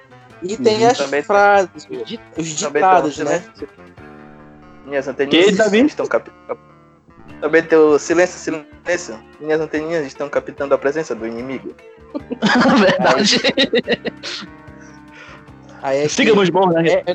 [0.43, 0.87] E tem Uhum.
[0.91, 3.39] as Também- frases, os, di- os ditados, tem né?
[3.39, 3.69] silêncio.
[4.85, 5.85] Minhas anteninhas Que, Davi?
[5.85, 6.59] estão captando.
[7.41, 9.19] Também tem o silêncio, silêncio.
[9.39, 11.73] Minhas anteninhas estão captando a presença do inimigo.
[12.79, 13.41] Verdade.
[15.81, 16.87] Aí é que- Sigamos bom, né?
[16.87, 17.11] É, eu,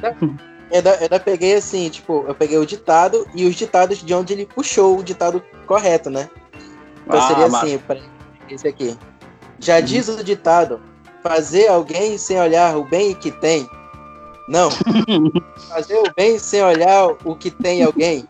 [0.72, 4.32] ainda, eu, ainda, peguei assim, tipo, eu peguei o ditado e os ditados de onde
[4.32, 6.28] ele puxou o ditado correto, né?
[7.06, 7.66] Então Ah, seria massa.
[7.66, 7.80] assim,
[8.48, 8.96] esse aqui.
[9.60, 10.80] Já diz o ditado,
[11.22, 13.68] fazer alguém sem olhar o bem que tem.
[14.48, 14.70] Não.
[15.68, 18.26] fazer o bem sem olhar o que tem alguém.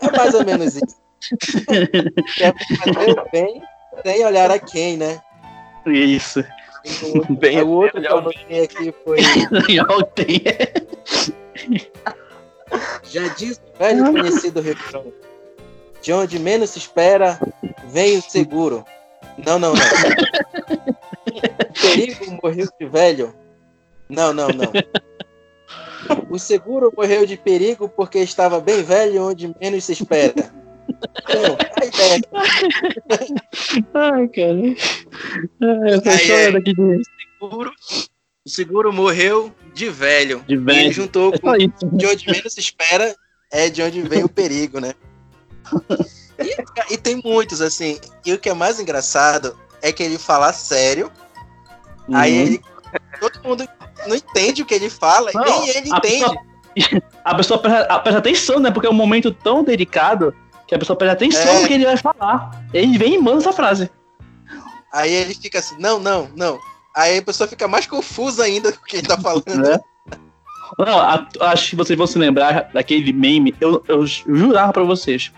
[0.00, 0.96] É mais ou menos isso.
[2.40, 3.62] É fazer o bem
[4.04, 5.20] sem olhar a quem, né?
[5.86, 6.44] Isso.
[7.02, 9.18] O, Bem, o outro que eu anotei aqui foi.
[13.04, 15.12] Já diz o velho conhecido refrão.
[16.00, 17.40] De onde menos se espera,
[17.88, 18.84] vem o seguro.
[19.44, 19.84] Não, não, não.
[21.66, 23.34] O perigo morreu de velho.
[24.08, 24.72] Não, não, não.
[26.30, 30.32] O seguro morreu de perigo porque estava bem velho onde menos se espera.
[31.18, 32.20] Então, a ideia
[33.94, 34.76] Ai, cara.
[35.60, 36.60] Ai, eu tô Ai, chorando ai.
[36.60, 37.02] aqui de,
[37.40, 37.72] seguro,
[38.46, 40.44] o seguro morreu de velho.
[40.46, 40.92] de E velho.
[40.92, 41.72] juntou É com isso.
[41.92, 43.14] de onde menos se espera
[43.52, 44.94] é de onde vem o perigo, né?
[46.38, 47.98] E, e tem muitos, assim.
[48.24, 51.10] E o que é mais engraçado é que ele fala sério,
[52.12, 52.40] aí Uhum.
[52.46, 52.60] ele.
[53.20, 53.68] Todo mundo
[54.06, 56.20] não entende o que ele fala, Não, e nem ele a entende.
[56.24, 56.36] pessoa-
[57.24, 58.70] A pessoa presta, presta atenção, né?
[58.70, 60.34] Porque é um momento tão delicado
[60.68, 61.60] que a pessoa presta atenção É.
[61.62, 62.64] no que ele vai falar.
[62.72, 63.90] Ele vem e manda essa frase.
[64.92, 66.58] Aí ele fica assim, não, não, não.
[66.94, 69.44] Aí a pessoa fica mais confusa ainda com o que ele tá falando.
[69.56, 69.80] Né?
[70.78, 73.54] Não, a- acho que vocês vão se lembrar daquele meme.
[73.60, 75.32] Eu, eu jurava pra vocês.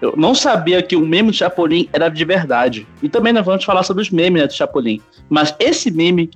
[0.00, 2.86] Eu não sabia que o meme do Chapolin era de verdade.
[3.02, 5.00] E também nós vamos falar sobre os memes né, do Chapolin.
[5.28, 6.30] Mas esse meme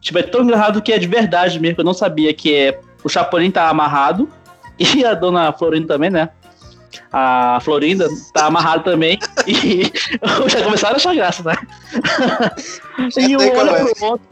[0.00, 1.80] tipo, é tão engraçado que é de verdade mesmo.
[1.80, 4.28] Eu não sabia que é, o Chapolin tá amarrado.
[4.78, 6.30] E a dona Florinda também, né?
[7.12, 9.18] A Florinda tá amarrada também.
[9.46, 9.92] E
[10.48, 11.54] já começaram a achar graça, né?
[13.18, 13.94] e um olha é.
[13.94, 14.26] pro outro.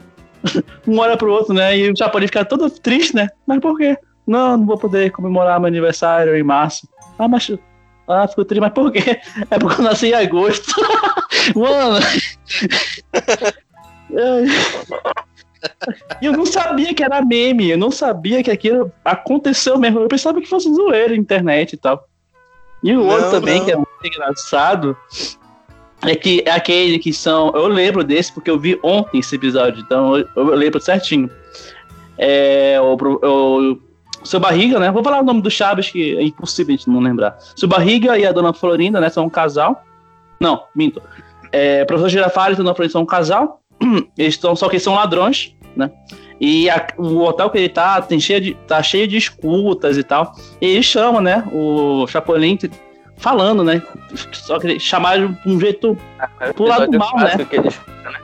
[0.87, 1.77] Um olha pro outro, né?
[1.77, 3.29] E o Chapolin fica todo triste, né?
[3.45, 3.95] Mas por quê?
[4.25, 6.87] Não, não vou poder comemorar meu aniversário em março.
[7.19, 7.51] Ah, mas.
[8.07, 9.19] Ah, ficou triste, mas por quê?
[9.49, 10.73] É porque eu nasci em agosto.
[11.55, 12.05] Mano.
[14.17, 14.45] Ai.
[16.21, 19.99] eu não sabia que era meme, eu não sabia que aquilo aconteceu mesmo.
[19.99, 22.07] Eu pensava que fosse zoeira internet e tal.
[22.83, 23.65] E o outro também, não.
[23.65, 24.97] que é muito engraçado,
[26.03, 27.51] é que é aquele que são.
[27.53, 31.29] Eu lembro desse porque eu vi ontem esse episódio, então eu, eu lembro certinho.
[32.17, 33.77] É o, o,
[34.21, 34.91] o seu Barriga, né?
[34.91, 37.37] Vou falar o nome do Chaves, que é impossível a gente não lembrar.
[37.55, 39.09] Seu Barriga e a dona Florinda, né?
[39.09, 39.83] São um casal.
[40.39, 41.01] Não, minto.
[41.51, 43.61] É, professor Girafales e dona Florinda são um casal.
[44.17, 45.91] Eles estão, só que eles são ladrões, né?
[46.39, 50.03] E a, o hotel que ele tá tem cheio de, tá cheio de escutas e
[50.03, 50.33] tal.
[50.59, 51.43] E ele chama, né?
[51.51, 52.57] O Chapolin
[53.17, 53.81] falando, né?
[54.31, 57.33] Só que chamaram de um jeito ah, pro lado mal, né?
[57.51, 58.21] Eles, né?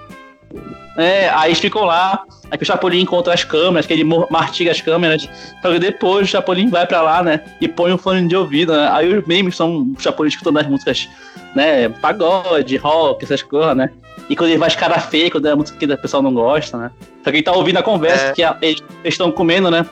[0.97, 4.81] É, aí eles ficam lá, aí o Chapolin encontra as câmeras, que ele martiga as
[4.81, 5.29] câmeras,
[5.61, 8.73] só que depois o Chapolin vai pra lá, né, e põe um fone de ouvido,
[8.73, 11.09] né, aí os memes são o Chapolin escutando as músicas,
[11.55, 13.89] né, pagode, rock, essas coisas, né,
[14.29, 16.33] e quando ele vai de cara feia, quando é a música que o pessoal não
[16.33, 16.91] gosta, né,
[17.23, 18.33] só que ele tá ouvindo a conversa, é.
[18.33, 19.85] que a, eles estão comendo, né,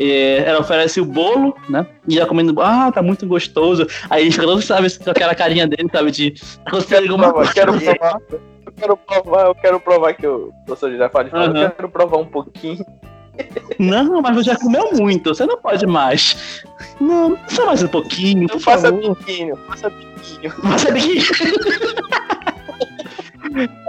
[0.00, 1.84] e ela oferece o bolo, né?
[2.06, 3.86] E já comendo, ah, tá muito gostoso.
[4.08, 6.34] Aí ele fica todo, sabe, com aquela carinha dele, sabe, de.
[6.88, 8.20] Quero provar, quero provar.
[8.80, 11.56] Eu quero provar, eu quero provar que o professor já fala, uhum.
[11.56, 12.84] eu quero provar um pouquinho.
[13.78, 16.62] Não, mas você já comeu muito, você não pode mais.
[17.00, 19.16] Não, só mais um pouquinho, faça favor.
[19.16, 20.50] Biquinho, faça biquinho.
[20.50, 21.24] Faça biquinho.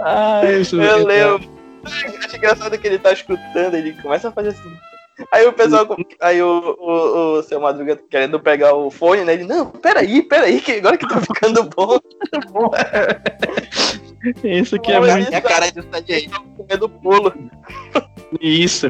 [0.04, 1.50] Ai, eu, eu lembro.
[1.84, 4.72] Acho engraçado que ele tá escutando, ele começa a fazer assim.
[5.32, 5.86] Aí o pessoal,
[6.20, 9.34] aí o, o, o seu Madruga querendo pegar o fone, né?
[9.34, 11.98] Ele, não, peraí, peraí, que agora que tá ficando bom.
[14.44, 15.34] Isso que é muito.
[15.34, 16.28] A cara de aí.
[16.28, 17.32] Com medo do pulo.
[18.40, 18.88] Isso.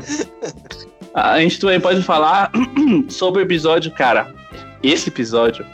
[1.14, 2.50] A gente também pode falar
[3.08, 4.34] sobre o episódio, cara.
[4.82, 5.64] Esse episódio.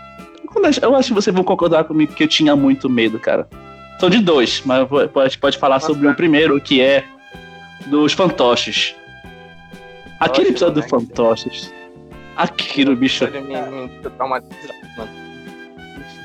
[0.81, 3.49] Eu acho que vocês vão concordar comigo que eu tinha muito medo, cara.
[3.99, 6.13] São de dois, mas a gente pode falar Nossa, sobre cara.
[6.13, 7.05] o primeiro, que é
[7.87, 8.95] dos fantoches.
[10.21, 11.73] Aquele episódio do Fantoches.
[12.37, 13.27] Aquilo, bicho.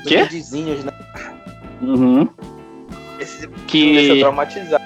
[0.06, 0.24] Quê?
[0.24, 0.92] Vizinhos, né?
[1.80, 2.28] Uhum.
[3.18, 4.20] Esse que...
[4.20, 4.84] traumatizado.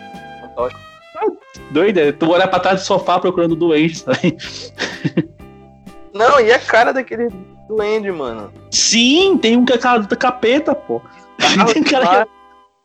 [0.58, 1.26] Ah,
[1.70, 4.36] doida, tu olha pra trás do sofá procurando doente, sabe?
[6.12, 7.28] Não, e a cara daquele
[7.68, 8.52] duende, mano?
[8.70, 11.02] Sim, tem um que é cara do capeta, pô.
[11.58, 12.30] Ah, tem cara que...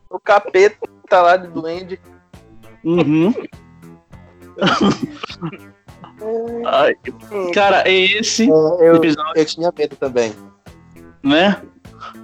[0.09, 1.99] O capeta tá lá de duende.
[2.83, 3.33] Uhum.
[6.65, 6.95] Ai,
[7.53, 9.33] cara, esse é, eu, episódio.
[9.35, 10.33] Eu tinha medo também.
[11.23, 11.61] Né?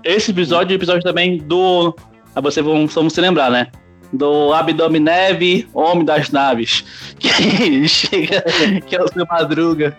[0.04, 1.96] Esse episódio é o episódio também do.
[2.36, 3.68] A você vamos, vamos se lembrar, né?
[4.14, 6.86] Do Abdomineve, Homem das Naves.
[7.18, 8.44] Que chega,
[8.86, 9.98] que é o seu madruga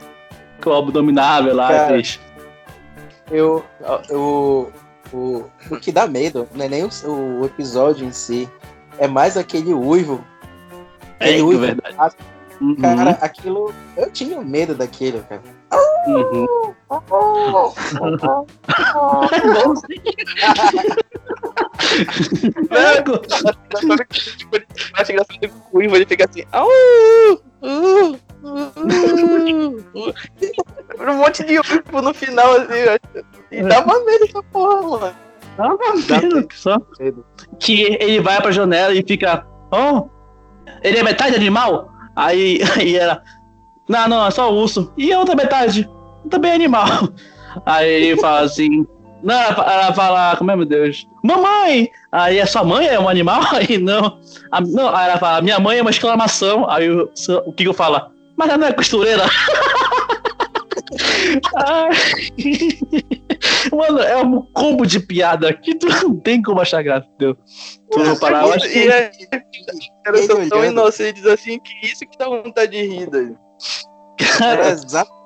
[0.63, 1.69] com o Abdominável lá.
[1.69, 2.03] Cara,
[3.31, 3.65] eu,
[4.09, 4.73] eu,
[5.13, 6.91] o, o que dá medo não é nem o,
[7.41, 8.49] o episódio em si,
[8.99, 10.25] é mais aquele uivo.
[11.19, 12.17] Aquele é, uivo verdade.
[12.61, 12.75] Uhum.
[12.77, 13.73] Cara, aquilo.
[13.97, 15.43] Eu tinha medo daquilo, cara.
[16.09, 16.47] Uhum.
[24.95, 26.45] Acho engraçado que o Ivo ele fica assim.
[31.01, 32.73] um monte de uivo no final, assim.
[33.51, 35.17] E dava medo essa porra, mano.
[35.57, 36.79] Dava medo, só.
[37.59, 39.47] Que ele vai pra janela e fica.
[39.71, 40.09] Oh,
[40.83, 41.98] ele é metade animal?
[42.19, 43.23] Aí, aí ela,
[43.89, 44.93] não, não, é só urso.
[44.97, 45.89] E a outra metade?
[46.29, 46.87] Também é animal.
[47.65, 48.87] Aí fala assim,
[49.23, 51.09] não, ela fala, como é, meu Deus?
[51.25, 51.91] Mamãe!
[52.13, 53.41] Aí a sua mãe é um animal?
[53.55, 54.19] Aí não.
[54.53, 56.69] A, não, aí ela fala, minha mãe é uma exclamação.
[56.69, 57.11] Aí o,
[57.47, 59.25] o Kiko fala, mas ela não é costureira.
[63.73, 67.37] Mano, é um combo de piada que tu não tem como achar graça, entendeu?
[67.91, 68.89] Tu não parar, eu acho que...
[68.89, 69.11] É,
[70.05, 73.39] cara, são tão inocentes assim que isso que dá vontade de rir, doido.
[74.43, 75.19] É, exatamente.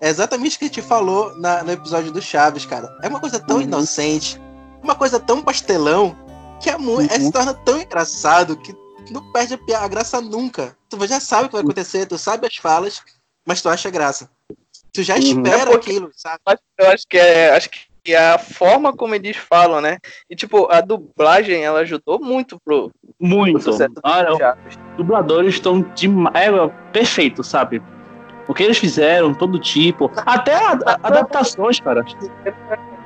[0.00, 2.88] É exatamente o que a gente falou na, no episódio do Chaves, cara.
[3.02, 3.62] É uma coisa tão uhum.
[3.62, 4.40] inocente,
[4.82, 6.14] uma coisa tão pastelão,
[6.60, 7.00] que é, é, uhum.
[7.00, 8.74] é, se torna tão engraçado que
[9.10, 10.76] não perde a, piada, a graça nunca.
[10.88, 13.02] Tu já sabe o que vai acontecer, tu sabe as falas,
[13.46, 14.30] mas tu acha graça.
[14.96, 15.20] Tu já uhum.
[15.20, 16.40] espera é aquilo, sabe?
[16.78, 17.68] Eu acho que é, acho
[18.02, 19.98] que é a forma como eles falam, né?
[20.30, 23.76] E tipo, a dublagem ela ajudou muito pro muito.
[23.76, 27.82] Pro ah, os dubladores estão demais, é, perfeito, sabe?
[28.48, 32.02] O que eles fizeram, todo tipo, até a, a, adaptações, cara.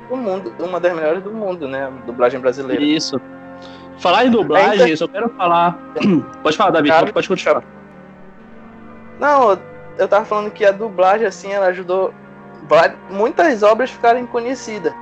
[0.07, 1.91] Do mundo, uma das melhores do mundo, né?
[2.05, 2.81] Dublagem brasileira.
[2.81, 3.19] Isso.
[3.97, 4.89] Falar em dublagem, Ainda...
[4.89, 5.77] eu só quero falar.
[6.41, 7.63] pode falar, David, pode, pode continuar.
[9.19, 9.59] Não,
[9.97, 12.13] eu tava falando que a dublagem, assim, ela ajudou
[13.09, 14.93] muitas obras ficarem conhecidas.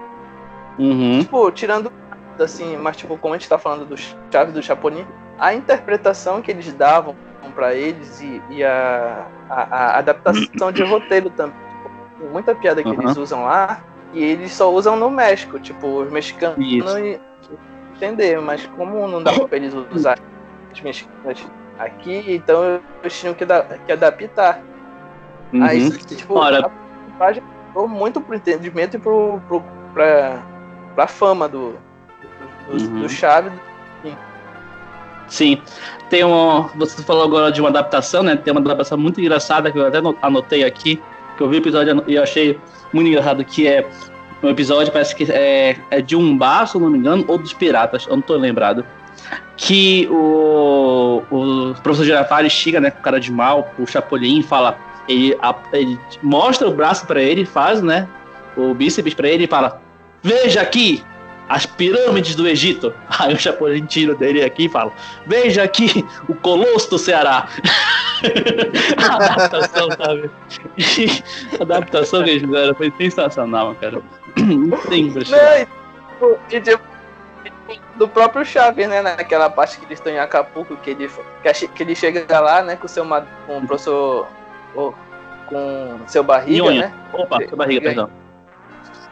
[0.77, 1.19] Uhum.
[1.21, 1.91] Tipo, tirando
[2.39, 3.95] assim, mas tipo, como a gente tá falando do
[4.31, 5.05] Chaves do Chapolin,
[5.37, 7.15] a interpretação que eles davam
[7.53, 11.55] para eles e, e a, a, a, adaptação de roteiro também.
[12.17, 13.01] Tem muita piada que uhum.
[13.01, 17.19] eles usam lá e eles só usam no México, tipo, os mexicanos não
[17.95, 20.17] entender, mas como não dá para eles usar
[20.71, 21.45] os mexicanos
[21.77, 24.61] aqui, então eles tinham que, da, que adaptar.
[25.53, 25.63] Uhum.
[25.63, 26.67] Aí, tipo, Ora.
[26.67, 27.45] a página
[27.87, 30.43] muito pro entendimento e pro, pro, pra,
[30.95, 31.75] pra fama do,
[32.67, 33.01] do, uhum.
[33.01, 33.53] do Chaves.
[35.29, 35.61] Sim.
[36.09, 36.63] Tem um.
[36.75, 38.35] Você falou agora de uma adaptação, né?
[38.35, 41.01] Tem uma adaptação muito engraçada que eu até anotei aqui,
[41.37, 42.59] que eu vi o episódio e eu achei
[42.91, 43.87] muito engraçado, que é
[44.41, 47.53] um episódio, parece que é, é de um bar, se não me engano, ou dos
[47.53, 48.83] piratas, eu não tô lembrado.
[49.55, 54.77] Que o, o professor Girafales chega, né, com cara de mal, o Chapolin, e fala.
[55.09, 58.07] Ele, a, ele mostra o braço para ele, faz, né?
[58.55, 59.81] O bíceps para ele e fala:
[60.23, 61.03] Veja aqui,
[61.49, 62.93] as pirâmides do Egito.
[63.19, 64.93] Aí o Chapolin tira dele aqui e fala:
[65.25, 67.47] Veja aqui o Colosso do Ceará.
[69.01, 70.31] a adaptação, sabe?
[71.59, 74.01] a adaptação que eles fizeram foi sensacional, cara.
[74.87, 75.25] Sempre.
[76.51, 76.83] E tipo,
[77.95, 79.01] do próprio Chaves, né?
[79.01, 81.09] Naquela parte que eles estão em Acapulco, que ele,
[81.75, 84.27] que ele chega lá, né, com o seu com o professor.
[84.73, 86.81] Com seu barriga, Nhonha.
[86.87, 86.93] né?
[87.13, 88.09] Opa, seu barriga, perdão.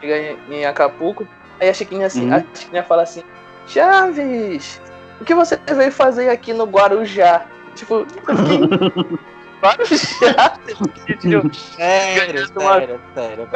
[0.00, 1.26] Chega em, em Acapulco,
[1.60, 2.36] aí a Chiquinha assim, uhum.
[2.36, 3.22] a Chiquinha fala assim,
[3.66, 4.80] Chaves,
[5.20, 7.44] o que você veio fazer aqui no Guarujá?
[7.74, 8.06] Tipo,
[9.60, 10.60] Guarujá?
[11.76, 13.48] sério, sério, sério.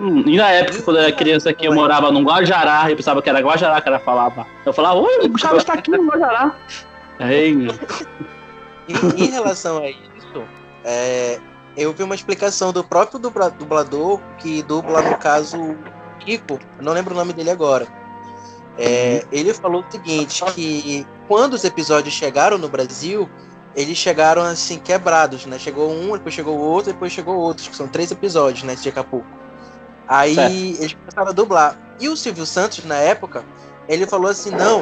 [0.00, 3.22] Hum, e na época, quando eu era criança aqui, eu morava num Guajará, eu pensava
[3.22, 4.46] que era Guajará que ela falava.
[4.66, 6.56] Eu falava, oi, o Chaves está aqui no Guajará.
[7.20, 7.68] Aí,
[8.88, 10.44] em, em relação a isso,
[10.84, 11.40] é,
[11.76, 15.56] eu vi uma explicação do próprio dublador, que dubla, no caso,
[16.20, 17.86] Kiko, não lembro o nome dele agora.
[18.78, 23.28] É, ele falou o seguinte, que quando os episódios chegaram no Brasil,
[23.74, 25.58] eles chegaram assim, quebrados, né?
[25.58, 29.26] Chegou um, depois chegou outro, depois chegou outro, que são três episódios, né, de Acapulco.
[30.06, 30.52] Aí certo.
[30.52, 31.78] eles começaram a dublar.
[32.00, 33.44] E o Silvio Santos, na época,
[33.88, 34.80] ele falou assim, não,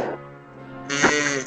[0.89, 1.40] é,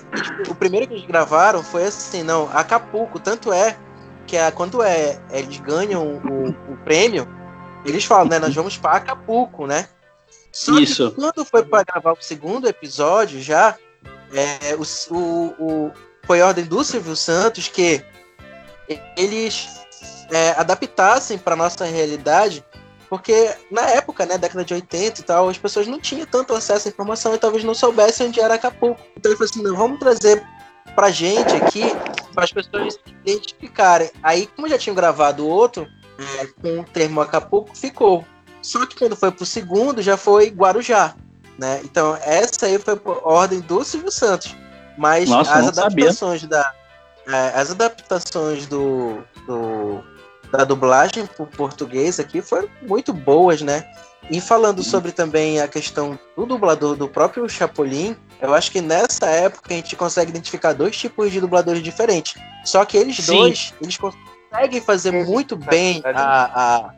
[0.49, 3.77] o primeiro que eles gravaram foi assim, não, Acapulco, tanto é
[4.25, 7.27] que quando é, eles ganham o, o prêmio,
[7.85, 9.87] eles falam, né, nós vamos para Acapulco, né?
[10.51, 11.09] Só Isso.
[11.09, 13.75] que quando foi para gravar o segundo episódio já,
[14.31, 15.91] é, o, o, o,
[16.25, 18.03] foi ordem do Silvio Santos que
[19.17, 19.67] eles
[20.31, 22.63] é, adaptassem para nossa realidade,
[23.13, 26.87] porque na época, né, década de 80 e tal, as pessoas não tinham tanto acesso
[26.87, 28.99] à informação e talvez não soubessem onde era Acapulco.
[29.15, 30.43] Então ele falou assim, não, vamos trazer
[30.95, 31.83] pra gente aqui,
[32.33, 34.09] para as pessoas identificarem.
[34.23, 38.25] Aí, como já tinham gravado outro, é, com o termo Acapulco, ficou.
[38.63, 41.13] Só que quando foi pro segundo, já foi Guarujá.
[41.59, 41.81] Né?
[41.83, 44.55] Então, essa aí foi por ordem do Silvio Santos.
[44.97, 46.57] Mas Nossa, as adaptações sabia.
[46.57, 46.73] da.
[47.27, 50.03] É, as adaptações do, do,
[50.53, 53.83] da dublagem pro português aqui foram muito boas, né?
[54.29, 54.83] E falando uhum.
[54.83, 59.77] sobre também a questão do dublador do próprio Chapolin, eu acho que nessa época a
[59.77, 62.35] gente consegue identificar dois tipos de dubladores diferentes.
[62.63, 63.35] Só que eles Sim.
[63.35, 66.93] dois, eles conseguem fazer muito bem a, a,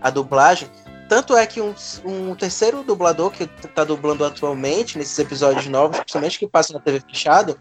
[0.00, 0.68] a dublagem.
[1.06, 1.74] Tanto é que um,
[2.06, 7.00] um terceiro dublador que tá dublando atualmente, nesses episódios novos, principalmente que passa na TV
[7.00, 7.56] fechada,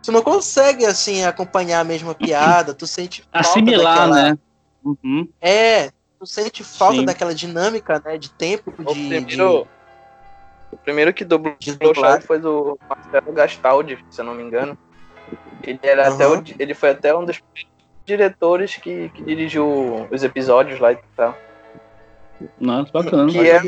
[0.00, 4.30] tu não consegue, assim, acompanhar a mesma piada, tu sente Assimilar, daquela...
[4.30, 4.38] né?
[4.86, 5.28] Uhum.
[5.40, 7.04] É, tu sente falta Sim.
[7.04, 8.82] daquela dinâmica, né, de tempo, de...
[8.82, 9.42] O primeiro, de...
[9.42, 14.78] o primeiro que dublou o show foi do Marcelo Gastaldi, se eu não me engano.
[15.62, 16.14] Ele, era uhum.
[16.14, 17.42] até o, ele foi até um dos
[18.04, 21.36] diretores que, que dirigiu os episódios lá e tal.
[22.60, 23.30] Nossa, bacana.
[23.30, 23.60] Que é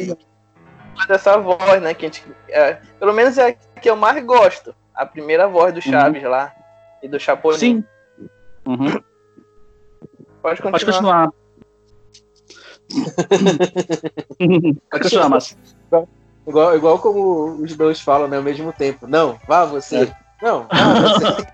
[1.09, 1.95] dessa voz, né?
[1.95, 4.75] Que a gente, é, pelo menos é a que eu mais gosto.
[4.95, 5.93] A primeira voz do uhum.
[5.93, 6.31] Chaves uhum.
[6.31, 6.55] lá.
[7.03, 7.59] E do Chapolin.
[7.59, 7.85] Sim.
[8.67, 9.03] Uhum.
[10.57, 11.29] Pode continuar.
[12.89, 13.09] Pode
[14.29, 14.75] continuar.
[14.91, 15.57] Pode continuar, mas.
[16.47, 19.07] Igual, igual como os dois falam né, ao mesmo tempo.
[19.07, 20.05] Não, vá você.
[20.05, 20.17] É.
[20.43, 20.95] Não, vá
[21.35, 21.47] você.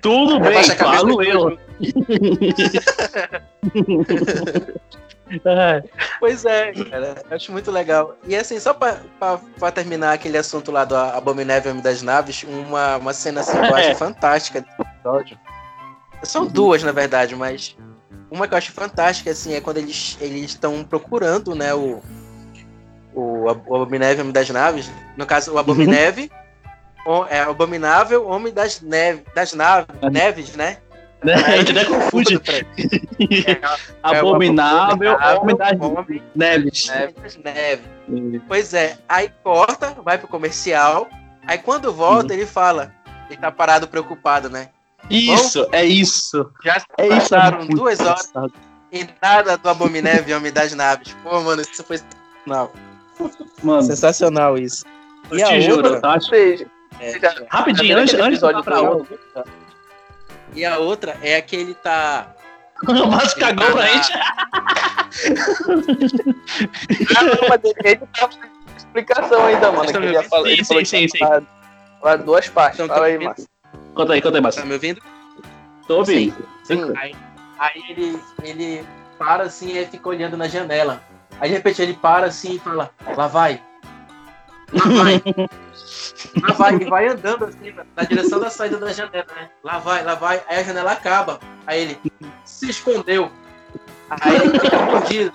[0.00, 1.58] Tudo bem, falo eu.
[6.20, 7.24] pois é, cara.
[7.30, 8.16] Acho muito legal.
[8.26, 12.44] E assim, só pra, pra, pra terminar aquele assunto lá do Abominável Homem das Naves,
[12.44, 13.94] uma, uma cena assim que eu acho é.
[13.94, 15.38] fantástica desse episódio.
[16.22, 17.76] São duas, na verdade, mas
[18.34, 22.02] uma que eu acho fantástica, assim, é quando eles estão procurando, né, o,
[23.14, 24.90] o, o Abominável Homem das Naves.
[25.16, 26.30] No caso, o Abomineve.
[27.06, 27.26] Uhum.
[27.26, 30.78] É Abominável Homem das, neve, das naves, neves, né?
[31.22, 31.34] Né?
[31.46, 32.40] A gente até confunde.
[33.16, 33.60] É,
[34.02, 35.78] abominável, é homem das
[36.34, 36.88] neves.
[36.88, 38.42] Neves, neve.
[38.48, 41.08] Pois é, aí corta, vai pro comercial,
[41.46, 42.92] Aí quando volta, ele fala.
[43.28, 44.68] Ele tá parado preocupado, né?
[45.10, 46.50] Isso, é isso.
[46.64, 47.16] Já se É isso.
[47.16, 48.52] passaram muito duas horas engraçado.
[48.92, 51.14] e nada do Abominével e Homem das Naves.
[51.22, 52.72] Pô, mano, isso foi sensacional.
[53.62, 54.84] Mano, Sensacional isso.
[55.30, 56.08] eu E a te juro, outra?
[56.08, 56.28] eu acho.
[56.28, 56.66] Seja,
[57.00, 59.18] É, já- Rapidinho, antes, antes de pra do- outra.
[60.54, 62.28] E a outra é que ele tá.
[62.86, 64.12] O Márcio cagou pra gente.
[67.48, 68.28] Mas ele- tá
[68.76, 69.84] explicação ainda, mano.
[69.84, 70.28] Estão ele Sim,
[70.64, 71.18] falou sim, sim,
[72.00, 72.80] falar duas partes.
[72.80, 73.28] Então, Fala aí, tá ouvindo?
[73.28, 73.53] Márcio.
[73.94, 74.62] Conta aí, conta aí, Márcio.
[74.62, 75.00] Tá me ouvindo?
[75.86, 76.34] Tô ouvindo.
[76.64, 76.92] Sim.
[76.96, 77.14] Aí,
[77.58, 78.84] aí ele, ele
[79.18, 81.02] para assim e fica olhando na janela.
[81.40, 83.60] Aí de repente ele para assim e fala, lá vai.
[84.72, 85.22] Lá vai.
[86.42, 86.74] lá vai.
[86.76, 89.48] E vai andando assim, na- na direção da saída da janela, né?
[89.62, 90.42] Lá vai, lá vai.
[90.48, 91.38] Aí a janela acaba.
[91.66, 91.98] Aí ele
[92.44, 93.30] se escondeu.
[94.10, 95.32] Aí ele fica fugido.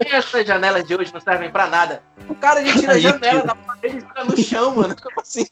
[0.00, 2.02] Essas janelas de hoje não servem pra nada.
[2.28, 4.96] O cara ele tira a janela da parede e fica no chão, mano.
[5.00, 5.44] Como assim?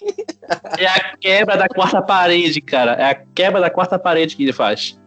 [0.78, 2.92] É a quebra da quarta parede, cara.
[2.92, 4.98] É a quebra da quarta parede que ele faz.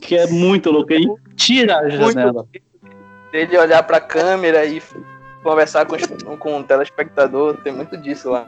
[0.00, 0.92] Que é muito louco.
[0.92, 2.46] Ele tira a Muito janela.
[3.32, 4.82] Dele olhar pra câmera e
[5.42, 8.46] conversar com, os- com o telespectador, tem muito disso lá.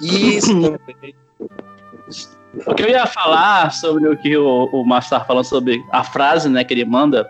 [0.00, 0.50] Isso.
[2.66, 6.02] O que eu ia falar sobre o que o, o Márcio estava falando sobre a
[6.02, 7.24] frase né, que ele manda.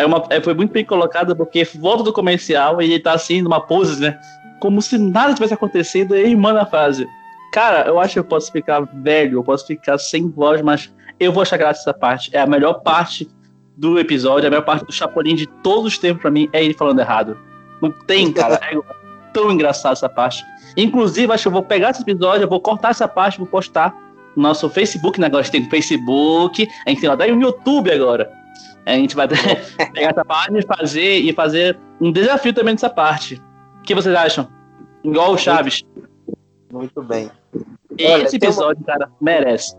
[0.00, 3.42] É uma, é, foi muito bem colocado porque volta do comercial e ele tá assim,
[3.42, 4.18] numa pose, né?
[4.58, 7.06] Como se nada tivesse acontecido, e ele manda a frase.
[7.52, 11.32] Cara, eu acho que eu posso ficar velho, eu posso ficar sem voz, mas eu
[11.32, 12.34] vou achar graça essa parte.
[12.34, 13.28] É a melhor parte
[13.76, 16.74] do episódio, a melhor parte do Chapolin de todos os tempos pra mim é ele
[16.74, 17.36] falando errado.
[17.82, 18.60] Não tem, cara.
[18.70, 18.78] É
[19.32, 20.42] tão engraçado essa parte.
[20.76, 23.94] Inclusive, acho que eu vou pegar esse episódio, eu vou cortar essa parte, vou postar
[24.36, 25.26] no nosso Facebook, né?
[25.26, 28.39] Agora a gente tem o Facebook, a gente tem até o YouTube agora.
[28.90, 29.46] A gente vai pegar
[30.10, 33.40] essa parte e fazer, e fazer um desafio também nessa parte.
[33.78, 34.48] O que vocês acham?
[35.04, 35.82] Igual o Chaves.
[36.72, 37.30] Muito bem.
[37.54, 39.76] Olha, Esse tem uma- episódio, cara, merece.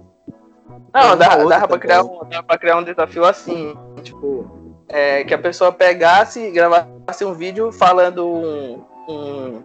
[0.93, 4.49] Não, dá, outra dava, pra criar um, dava pra criar um desafio assim, tipo,
[4.89, 9.63] é, que a pessoa pegasse e gravasse um vídeo falando um, um-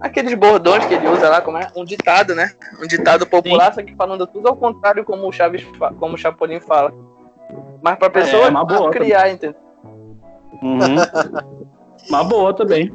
[0.00, 1.70] aqueles bordões que ele usa lá, como é?
[1.74, 2.52] Um ditado, né?
[2.82, 5.64] Um ditado popular, só que falando tudo ao contrário como o Chaves,
[5.98, 6.92] como o Chapolin fala.
[7.82, 9.58] Mas pra pessoa É, uma boa criar, entendeu?
[10.62, 10.78] Uhum.
[12.08, 12.92] Uma boa também.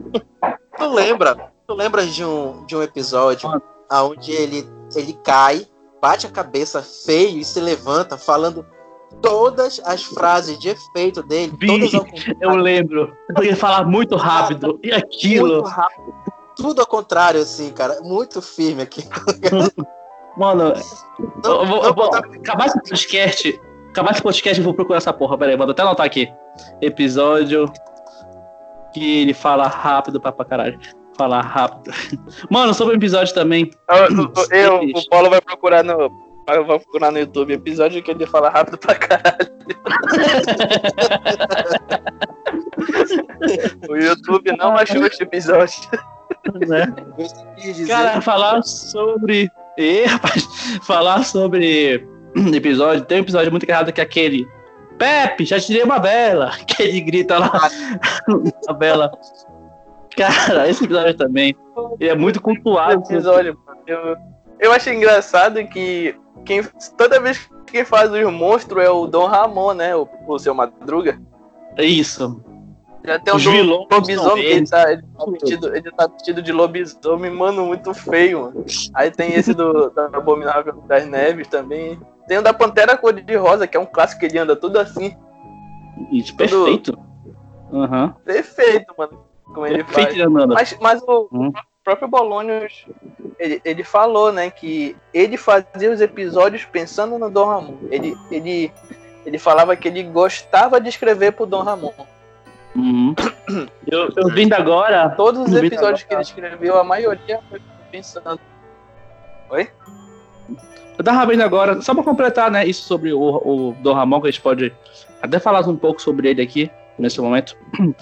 [0.78, 1.52] Tu lembra?
[1.68, 3.50] Tu lembra de um, de um episódio
[3.92, 5.66] onde ele, ele cai,
[6.02, 8.66] bate a cabeça feio e se levanta falando
[9.22, 11.68] todas as frases de efeito dele, Vi.
[11.68, 13.14] todas ao contrário, Eu lembro.
[13.40, 14.80] Ele fala muito rápido.
[14.84, 15.54] E aquilo.
[15.54, 16.14] muito rápido.
[16.56, 18.00] Tudo ao contrário, assim, cara.
[18.02, 19.04] Muito firme aqui.
[20.36, 20.74] Mano,
[21.44, 23.62] Não, eu vou, não eu vou botar- acabar esse podcast.
[23.96, 25.38] Acabar esse podcast, eu vou procurar essa porra.
[25.38, 26.28] Pera aí, vou até anotar aqui.
[26.82, 27.72] Episódio
[28.94, 30.78] que ele fala rápido pra, pra caralho.
[31.18, 31.96] Falar rápido.
[32.52, 33.72] Mano, sobre o episódio também.
[33.90, 36.12] Eu, eu- o Paulo vai procurar no.
[36.50, 39.50] Eu vou procurar no YouTube episódio que ele fala rápido pra caralho.
[43.90, 45.80] o YouTube não achou este episódio.
[46.68, 46.94] né?
[47.88, 49.50] Cara, falar sobre.
[49.78, 50.46] Ê, rapaz,
[50.84, 52.06] falar sobre
[52.54, 53.06] episódio.
[53.06, 54.48] Tem um episódio muito errado que é aquele.
[54.98, 56.52] Pepe, já tirei uma vela.
[56.66, 57.52] Que ele grita lá.
[58.68, 59.12] a vela.
[60.16, 61.56] Cara, esse episódio também.
[62.00, 63.04] Ele é muito cultuado.
[63.04, 63.80] episódio, mano.
[63.86, 64.18] Eu,
[64.60, 66.16] eu achei engraçado que
[66.46, 66.64] quem,
[66.98, 69.96] toda vez que faz os monstros é o Dom Ramon, né?
[69.96, 71.20] O, o seu Madruga.
[71.78, 72.42] É isso.
[73.06, 77.30] Já tem um vilões lobisomem ele tá, ele, tá vestido, ele tá vestido de lobisomem,
[77.30, 78.66] mano, muito feio, mano.
[78.96, 82.00] Aí tem esse do da Abominável das Neves também.
[82.28, 84.80] Tem o da Pantera Cor de Rosa, que é um clássico que ele anda tudo
[84.80, 85.16] assim.
[86.12, 86.98] Isso, perfeito.
[87.72, 88.16] Aham.
[88.26, 89.24] Perfeito, mano.
[89.46, 90.08] Como ele faz.
[90.08, 90.54] Perfeito, Nanda.
[90.54, 91.52] Mas, mas o Hum.
[91.84, 92.86] próprio Bolonius,
[93.40, 97.78] ele, ele falou, né, que ele fazia os episódios pensando no Dom Ramon.
[97.92, 98.72] Ele, ele,
[99.26, 101.94] ele falava que ele gostava de escrever pro Dom Ramon.
[102.76, 103.16] Uhum.
[103.88, 105.10] Eu, eu vindo agora.
[105.12, 107.62] Todos os episódios que ele escreveu, a maioria foi
[107.92, 108.40] pensando.
[110.98, 114.32] Eu tava vendo agora, só pra completar, né, isso sobre o, o Ramon, que a
[114.32, 114.72] gente pode
[115.22, 117.56] até falar um pouco sobre ele aqui, nesse momento.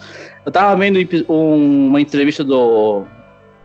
[0.45, 3.03] Eu tava vendo um- uma entrevista do,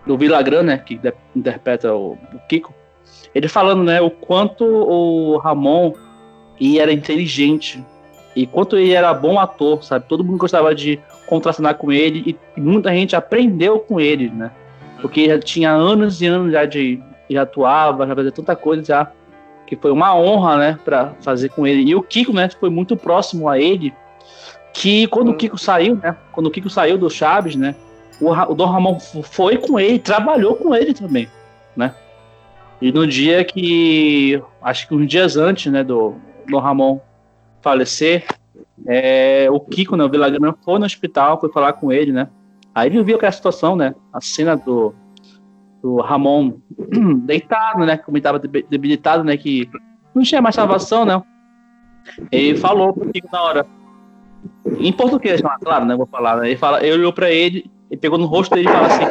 [0.07, 2.73] do Vilagran, né, que de- interpreta o, o Kiko,
[3.35, 5.93] ele falando, né, o quanto o Ramon
[6.79, 7.85] era inteligente
[8.35, 10.07] e quanto ele era bom ator, sabe?
[10.09, 14.51] Todo mundo gostava de contracenar com ele e, muita gente aprendeu com ele, né?
[15.01, 17.01] Porque já tinha anos e anos já de
[17.31, 19.13] já atuava, já fazia tanta coisa já
[19.69, 21.83] que foi uma honra, né, para fazer com ele.
[21.83, 23.93] E o Kiko, né, foi muito próximo a ele,
[24.73, 27.75] que quando o Kiko saiu, né, quando o Kiko saiu do Chaves, né,
[28.19, 31.29] o, o Dom Ramon foi com ele, trabalhou com ele também.
[31.77, 31.95] né?
[32.81, 36.15] E no dia que, acho que uns dias antes, né, do,
[36.49, 36.99] do Ramon
[37.61, 38.25] falecer,
[38.87, 42.29] é, o Kiko, né, o Villagrán, foi no hospital, foi falar com ele, né?
[42.75, 43.95] Aí ele viu aquela situação, né?
[44.13, 44.95] A cena do,
[45.83, 46.55] do Ramon
[47.25, 47.97] deitado, né?
[47.97, 49.37] Como ele estava debilitado, né?
[49.37, 49.69] Que
[50.15, 51.23] não tinha mais salvação, né?
[52.31, 52.97] Ele falou
[53.31, 53.67] na hora.
[54.79, 55.97] Em português, claro, né?
[55.97, 56.37] Vou falar.
[56.39, 56.49] Né?
[56.49, 59.05] Ele, fala, ele olhou pra ele, ele pegou no rosto dele e falou assim: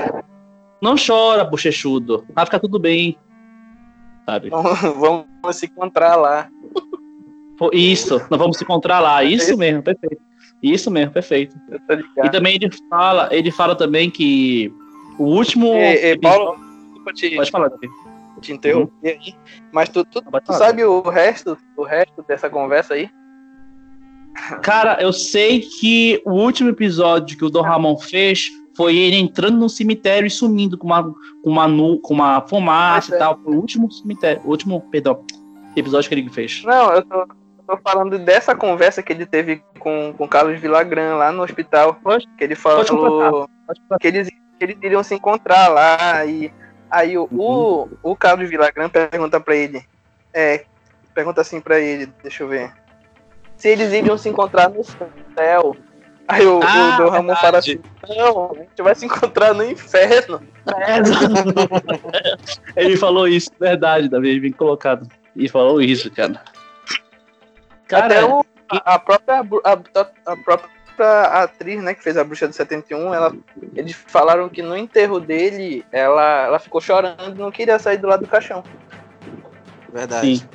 [0.82, 2.26] Não chora, bochechudo.
[2.34, 3.18] Vai ficar tudo bem.
[4.26, 4.50] Sabe?
[4.50, 6.50] Vamos se encontrar lá.
[7.74, 9.24] Isso, nós vamos se encontrar lá.
[9.24, 10.22] Isso mesmo, perfeito.
[10.62, 11.56] Isso mesmo, perfeito.
[12.24, 14.74] E também ele fala, ele fala também que
[15.18, 15.74] o último.
[15.76, 16.58] E, e Paulo,
[17.14, 17.90] te, pode falar, Davi.
[18.42, 19.22] Te interromper uhum.
[19.26, 19.36] aí.
[19.72, 23.10] Mas tu, tu, tu sabe o resto, o resto dessa conversa aí?
[24.62, 29.58] Cara, eu sei que o último episódio que o Dom Ramon fez foi ele entrando
[29.58, 33.40] no cemitério e sumindo com uma, com uma, nu, com uma fumaça e tal.
[33.44, 35.26] Foi o último cemitério, o último, perdão,
[35.76, 36.62] episódio que ele fez.
[36.64, 37.28] Não, eu tô,
[37.68, 41.96] tô falando dessa conversa que ele teve com o Carlos Villagrán lá no hospital.
[42.04, 44.30] Pode, que ele falou eles, que eles
[44.60, 46.26] iriam se encontrar lá.
[46.26, 46.52] E
[46.90, 47.90] aí o, uhum.
[48.04, 49.84] o, o Carlos Villagrán pergunta pra ele.
[50.34, 50.66] É,
[51.14, 52.72] pergunta assim pra ele, deixa eu ver.
[53.56, 55.76] Se eles iriam se encontrar no céu.
[56.28, 60.42] Aí o, ah, o Ramon fala assim: Não, a gente vai se encontrar no inferno.
[60.76, 60.98] É,
[62.84, 65.08] ele falou isso, verdade, Davi, bem colocado.
[65.36, 66.42] E falou isso, cara.
[67.88, 69.72] Cara, Até o, a, própria, a,
[70.32, 70.70] a, própria
[71.04, 73.36] atriz, né, que fez a Bruxa de 71, ela,
[73.76, 78.08] eles falaram que no enterro dele, ela, ela ficou chorando e não queria sair do
[78.08, 78.64] lado do caixão.
[79.92, 80.38] Verdade.
[80.38, 80.50] Sim.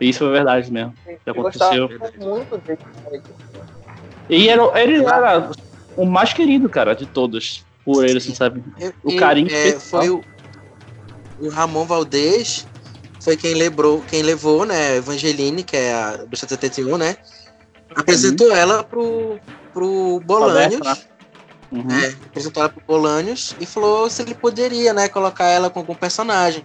[0.00, 0.94] Isso foi verdade mesmo.
[1.24, 1.88] Que aconteceu.
[2.18, 2.78] Muito dele.
[4.28, 5.50] E era, ele era
[5.96, 7.64] o mais querido, cara, de todos.
[7.84, 8.62] Por ele, assim, sabe?
[9.02, 10.22] O carinho é, Foi o,
[11.40, 12.64] o Ramon Valdez
[13.22, 17.16] foi quem lembrou, quem levou, né, Evangeline, que é a bruxa 71, né?
[17.94, 18.56] Apresentou uhum.
[18.56, 19.38] ela pro,
[19.72, 20.80] pro Bolanios.
[20.80, 20.96] Né?
[21.70, 21.90] Uhum.
[21.90, 25.94] É, apresentou ela pro Bolanios e falou se ele poderia, né, colocar ela com algum
[25.94, 26.64] personagem.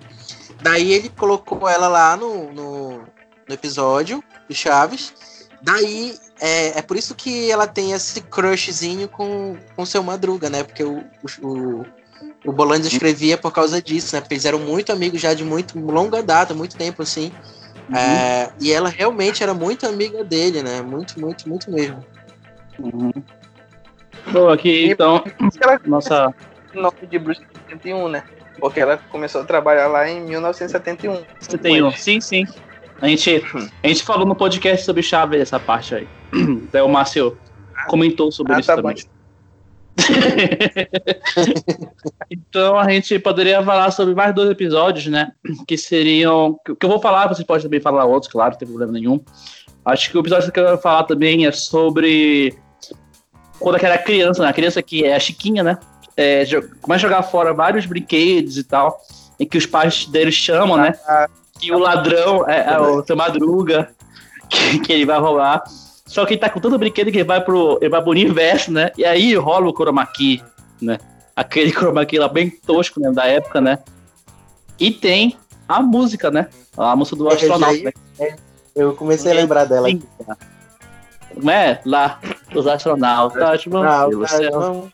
[0.62, 5.14] Daí ele colocou ela lá no, no, no episódio de Chaves.
[5.62, 10.64] Daí é, é por isso que ela tem esse crushzinho com o seu Madruga, né?
[10.64, 11.04] Porque o,
[11.42, 11.86] o,
[12.46, 14.22] o Bolandes escrevia por causa disso, né?
[14.22, 17.32] Porque eles eram muito amigos já de muito longa data, muito tempo assim.
[17.90, 17.98] Uhum.
[17.98, 20.82] É, e ela realmente era muito amiga dele, né?
[20.82, 22.04] Muito, muito, muito mesmo.
[22.80, 23.12] Uhum.
[24.32, 25.24] Bom, aqui então.
[25.62, 25.80] Ela...
[25.86, 26.34] Nossa.
[26.74, 28.24] Nome de Bruce 71, né?
[28.60, 31.24] Porque ela começou a trabalhar lá em 1971.
[31.40, 32.46] 71, sim, sim.
[33.02, 33.44] A gente,
[33.84, 36.08] a gente falou no podcast sobre Chaves essa parte aí.
[36.68, 37.38] Até o Márcio
[37.88, 38.96] comentou sobre ah, isso tá também.
[42.30, 45.32] então a gente poderia falar sobre mais dois episódios, né?
[45.68, 46.58] Que seriam.
[46.66, 49.20] Que eu vou falar, vocês podem também falar outros, claro, não tem problema nenhum.
[49.86, 52.58] Acho que o episódio que eu quero falar também é sobre
[53.60, 54.50] quando aquela criança, né?
[54.50, 55.78] A criança que é a Chiquinha, né?
[56.16, 56.44] É,
[56.82, 59.00] começa a jogar fora vários brinquedos e tal,
[59.40, 60.94] em que os pais deles chamam, né?
[61.08, 61.28] Ah,
[61.60, 63.90] que o ladrão é, é o seu Madruga,
[64.50, 65.64] que, que, ele vai roubar.
[66.08, 68.12] Só que ele tá com todo o brinquedo que ele vai pro, ele vai pro
[68.12, 68.92] universo, né?
[68.98, 70.42] E aí rola o chroma key,
[70.82, 70.98] né?
[71.36, 73.12] Aquele chroma key lá bem tosco, né?
[73.12, 73.80] Da época, né?
[74.80, 75.38] E tem
[75.68, 76.48] a música, né?
[76.78, 77.84] A música do astronauta.
[77.84, 77.92] Né?
[78.20, 78.36] É,
[78.76, 79.90] eu comecei a lembrar dela.
[79.90, 80.02] Sim,
[81.34, 81.82] Como é?
[81.86, 82.20] Lá,
[82.56, 84.90] os astronautas vão ah, pelo céu.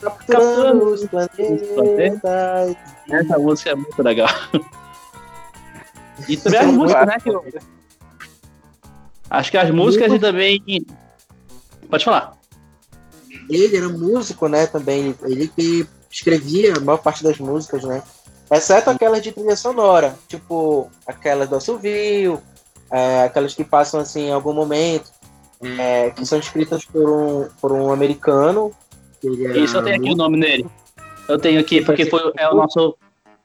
[0.00, 2.76] Capturando os planetas.
[3.08, 4.28] Essa música é muito legal.
[6.28, 7.16] E também as músicas, né?
[7.18, 7.44] Que eu...
[9.30, 10.60] Acho que as músicas e também.
[11.88, 12.36] Pode falar.
[13.48, 14.66] Ele era músico, né?
[14.66, 15.14] Também.
[15.22, 18.02] Ele que escrevia a maior parte das músicas, né?
[18.50, 22.42] Exceto aquelas de trilha sonora, tipo aquelas do Assovio,
[22.90, 25.12] é, aquelas que passam assim em algum momento,
[25.78, 28.72] é, que são escritas por um, por um americano.
[29.22, 30.66] Isso, eu tenho aqui o nome dele.
[31.28, 32.96] Eu tenho aqui, porque foi, é o nosso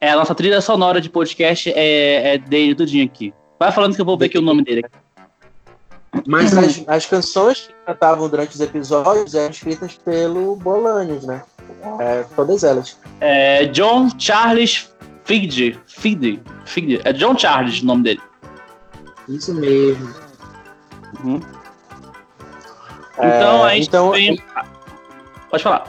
[0.02, 3.32] é, a nossa trilha sonora de podcast é, é dele, tudinho aqui.
[3.60, 4.84] Vai falando que eu vou ver aqui o nome dele.
[6.28, 11.44] Mas as, as canções que cantavam durante os episódios eram escritas pelo Bolanes, né?
[12.00, 12.98] É, todas elas.
[13.20, 14.90] É John Charles
[15.24, 15.80] Figde.
[15.88, 16.42] Figde.
[16.66, 17.02] Figde.
[17.04, 18.22] É John Charles o nome dele.
[19.28, 20.14] Isso mesmo.
[21.24, 21.42] Uhum.
[23.18, 24.44] Então, é, a gente então, tem...
[25.50, 25.88] Pode falar.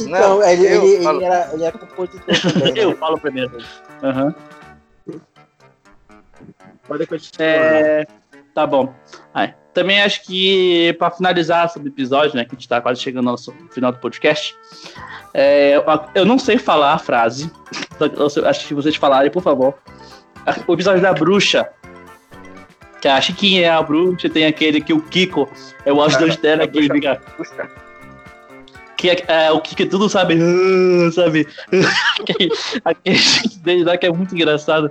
[0.00, 2.72] Então, não, ele, ele, ele, era, ele era compositor também.
[2.72, 2.84] Né?
[2.84, 3.58] eu falo primeiro.
[4.02, 4.34] Uhum.
[6.86, 7.48] Pode continuar.
[7.48, 8.06] É,
[8.54, 8.94] tá bom.
[9.32, 9.52] Aí.
[9.74, 13.30] também acho que para finalizar sobre o episódio, né, que a gente tá quase chegando
[13.30, 13.36] no
[13.70, 14.54] final do podcast,
[15.34, 15.82] é,
[16.14, 17.50] eu não sei falar a frase,
[18.46, 19.74] acho que vocês falarem, por favor.
[20.66, 21.68] O episódio da bruxa,
[23.00, 25.50] que a Chiquinha é a bruxa, tem aquele que o Kiko
[25.84, 27.20] é o ajudante dela, que fica.
[28.96, 30.38] Que é, é, o Kiko tudo sabe,
[31.12, 31.48] sabe?
[32.84, 33.20] aquele
[33.56, 34.90] dele lá que é muito engraçado.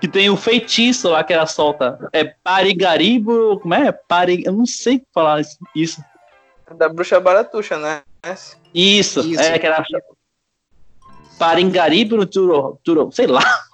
[0.00, 1.98] Que tem o feitiço lá que ela solta.
[2.12, 3.58] É Parigaribo.
[3.60, 3.90] Como é?
[3.90, 5.42] Pari, eu não sei falar
[5.74, 6.02] isso.
[6.76, 8.02] Da bruxa baratuxa, né?
[8.74, 9.40] Isso, isso.
[9.40, 9.84] é que era.
[11.38, 13.40] Paringaribo no Turo, Turo, sei lá.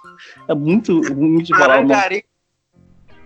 [0.47, 1.67] É muito ruim de falar.
[1.67, 2.23] Parangari,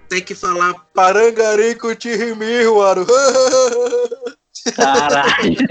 [0.09, 3.05] tem que falar Parangarico Tirimiruaro.
[4.75, 5.55] Caralho.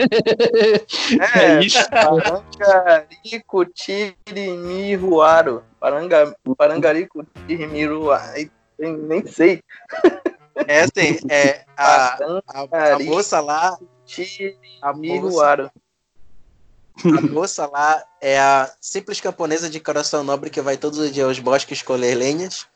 [1.34, 1.78] É, é isso.
[1.90, 5.64] Parangarico Tirimiruaro.
[5.80, 8.50] Paranga, Parangarico Tirimiruaro.
[8.78, 9.62] Nem sei.
[10.66, 13.78] É assim, é a, a, a moça lá.
[14.04, 15.70] Tirimiruaro.
[17.04, 21.28] A moça lá é a simples camponesa de coração nobre que vai todos os dias
[21.28, 22.66] aos bosques colher lenhas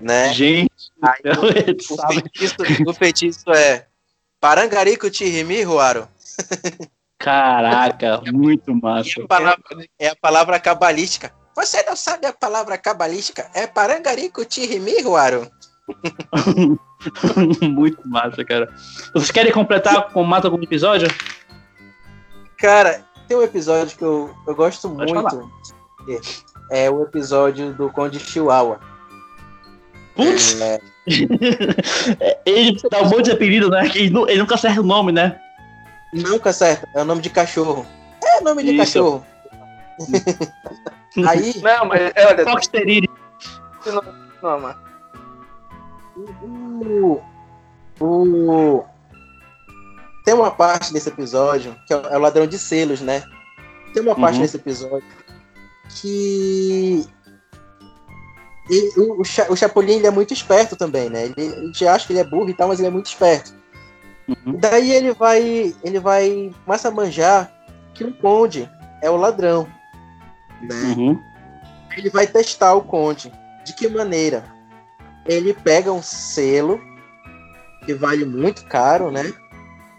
[0.00, 0.32] né?
[0.32, 3.86] Gente, Aí, o, o, feitiço, o feitiço é
[4.42, 6.08] Parangarico Tirimi, Ruaro.
[7.16, 9.20] Caraca, muito massa.
[9.20, 9.62] É a, palavra,
[10.00, 11.32] é a palavra cabalística.
[11.54, 13.48] Você não sabe a palavra cabalística?
[13.54, 15.48] É Parangarico Tirimi, Ruaro.
[17.62, 18.68] muito massa, cara.
[19.14, 21.06] Vocês querem completar com mais algum episódio?
[22.58, 25.30] Cara, tem um episódio que eu, eu gosto Pode muito.
[25.30, 25.48] Falar.
[26.68, 28.80] É o episódio do Conde Chihuahua.
[30.14, 30.60] Putz!
[30.60, 30.80] É...
[32.46, 33.86] ele dá um monte de apelido, né?
[33.94, 35.40] Ele, ele, nunca acerta o nome, né?
[36.12, 37.86] Nunca acerta, é o nome de cachorro.
[38.24, 38.78] É nome de Isso.
[38.78, 39.26] cachorro.
[41.28, 41.60] Aí.
[41.60, 42.44] Não, mas é, olha.
[42.44, 43.08] Foxteriri.
[44.42, 44.78] Não, mano.
[46.42, 47.20] O,
[48.00, 48.84] o,
[50.24, 53.22] tem uma parte desse episódio que é o ladrão de selos, né?
[53.92, 54.42] Tem uma parte uhum.
[54.42, 55.04] desse episódio
[56.00, 57.06] que
[58.70, 61.24] e o, o, o Chapolin ele é muito esperto também, né?
[61.24, 63.54] Ele, a gente acha que ele é burro e tal, mas ele é muito esperto.
[64.28, 64.56] Uhum.
[64.58, 65.74] Daí ele vai.
[65.82, 66.52] Ele vai.
[66.64, 67.52] Começa a manjar
[67.94, 68.70] que o Conde
[69.02, 69.66] é o ladrão.
[70.62, 70.94] Né?
[70.96, 71.20] Uhum.
[71.96, 73.32] Ele vai testar o Conde.
[73.64, 74.44] De que maneira?
[75.26, 76.80] Ele pega um selo
[77.84, 79.32] que vale muito caro, né?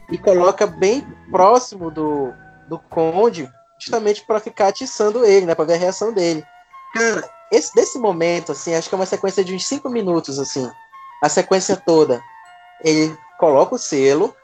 [0.09, 2.33] E coloca bem próximo do,
[2.67, 5.55] do Conde, justamente para ficar atiçando ele, né?
[5.55, 6.45] Para ver a reação dele.
[6.93, 10.69] Cara, esse, desse momento, assim, acho que é uma sequência de uns 5 minutos, assim.
[11.21, 12.21] A sequência toda.
[12.83, 14.35] Ele coloca o selo,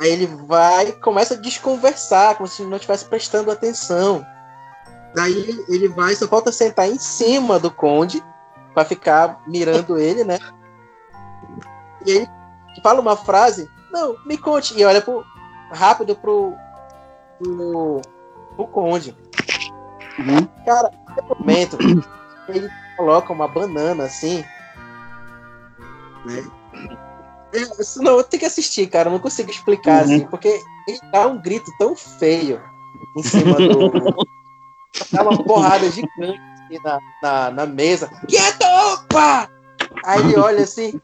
[0.00, 4.24] aí ele vai começa a desconversar, como se não estivesse prestando atenção.
[5.14, 8.22] Daí ele vai, só falta sentar em cima do conde
[8.72, 10.38] para ficar mirando ele, né?
[12.04, 12.28] E ele
[12.82, 15.24] fala uma frase, não, me conte, e olha pro,
[15.70, 16.52] rápido pro,
[17.38, 18.00] pro,
[18.56, 19.16] pro conde.
[20.18, 20.46] Uhum.
[20.64, 21.78] Cara, no momento
[22.48, 24.44] ele coloca uma banana assim.
[26.24, 26.44] Né?
[27.78, 29.08] Isso não, eu tenho que assistir, cara.
[29.08, 30.14] Eu não consigo explicar uhum.
[30.14, 32.60] assim, porque ele dá um grito tão feio
[33.16, 33.90] em cima do.
[35.12, 38.08] dá uma porrada gigante assim, na, na, na mesa.
[38.28, 39.48] Quieto, opa!
[40.04, 41.00] Aí ele olha assim.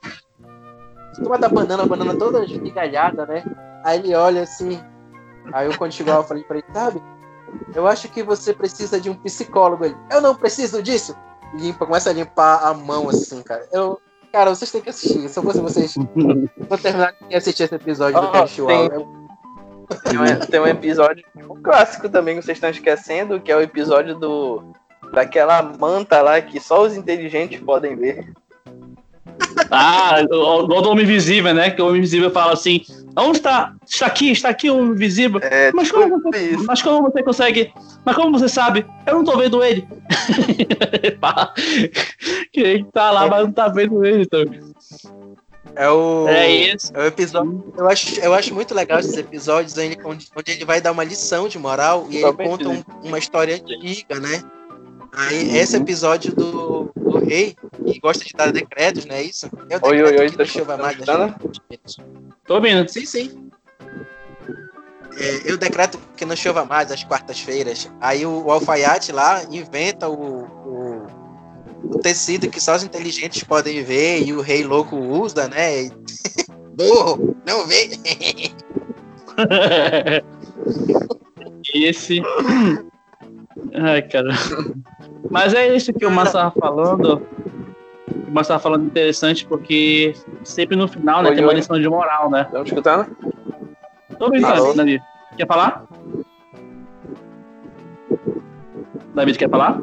[1.23, 3.45] Toma da banana, a banana toda esmigalhada, né?
[3.85, 4.81] Aí ele olha assim.
[5.53, 7.03] Aí eu, quando chegou, eu falei pra ele, sabe?
[7.75, 9.85] Eu acho que você precisa de um psicólogo.
[9.85, 11.17] Ele, eu não preciso disso.
[11.55, 13.67] Limpa, começa a limpar a mão assim, cara.
[13.73, 14.01] Eu,
[14.33, 15.29] cara, vocês têm que assistir.
[15.29, 18.89] Se eu fosse vocês, vou terminar de assistir esse episódio oh, do Casual.
[18.89, 23.57] Tem, tem, um, tem um episódio, um clássico também que vocês estão esquecendo, que é
[23.57, 24.63] o episódio do
[25.13, 28.33] daquela manta lá que só os inteligentes podem ver.
[29.71, 31.71] Ah, o, o Homem Invisível, né?
[31.71, 32.85] Que o Homem Invisível fala assim:
[33.17, 33.75] onde está?
[33.87, 35.41] Está aqui, está aqui o Homem Invisível.
[35.43, 37.73] É, mas, como você, mas como você consegue?
[38.05, 38.87] Mas como você sabe?
[39.07, 39.87] Eu não tô vendo ele.
[42.53, 44.23] que ele tá lá, mas não tá vendo ele.
[44.23, 44.45] Então.
[45.77, 46.91] É o, é, isso.
[46.95, 47.73] é o episódio.
[47.77, 49.75] Eu acho, eu acho muito legal esses episódios
[50.05, 53.55] onde, onde ele vai dar uma lição de moral e ele conta um, uma história
[53.55, 54.43] antiga, né?
[55.13, 59.51] Aí, esse episódio do, do rei, que gosta de dar decretos, não é isso?
[59.69, 60.97] É o oi, oi, oi, tá chuva mais,
[62.47, 62.89] Tô ouvindo.
[62.89, 63.51] Sim, sim.
[65.19, 67.91] É, eu decreto que não chova mais às quartas-feiras.
[68.01, 71.07] Aí o, o, alfaiate lá inventa o, o,
[71.85, 75.91] o, tecido que só os inteligentes podem ver e o rei louco usa, né?
[76.75, 77.91] Burro, não vê.
[81.75, 82.21] Esse.
[83.75, 84.31] Ai, cara.
[85.31, 87.23] Mas é isso que o Massa tava falando.
[88.29, 90.13] o Márcio tava falando interessante, porque
[90.43, 91.57] sempre no final, né, Oi, tem uma oi.
[91.57, 92.43] lição de moral, né?
[92.43, 93.17] Estão me escutando?
[94.19, 94.75] Tô ouvindo, Alô?
[94.75, 95.01] Davi.
[95.37, 95.85] Quer falar?
[99.15, 99.81] David, quer falar?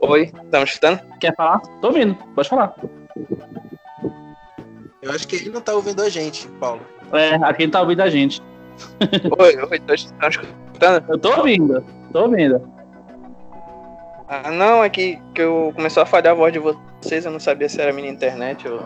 [0.00, 1.00] Oi, estão me escutando?
[1.18, 1.60] Quer falar?
[1.80, 2.74] Tô ouvindo, pode falar.
[5.00, 6.80] Eu acho que ele não tá ouvindo a gente, Paulo.
[7.12, 8.42] É, aqui tá ouvindo a gente.
[9.38, 11.04] Oi, oi, estão me escutando?
[11.08, 12.60] Eu tô ouvindo, tô ouvindo.
[14.28, 17.40] Ah, não, é que, que eu começou a falhar a voz de vocês, eu não
[17.40, 18.80] sabia se era minha internet ou...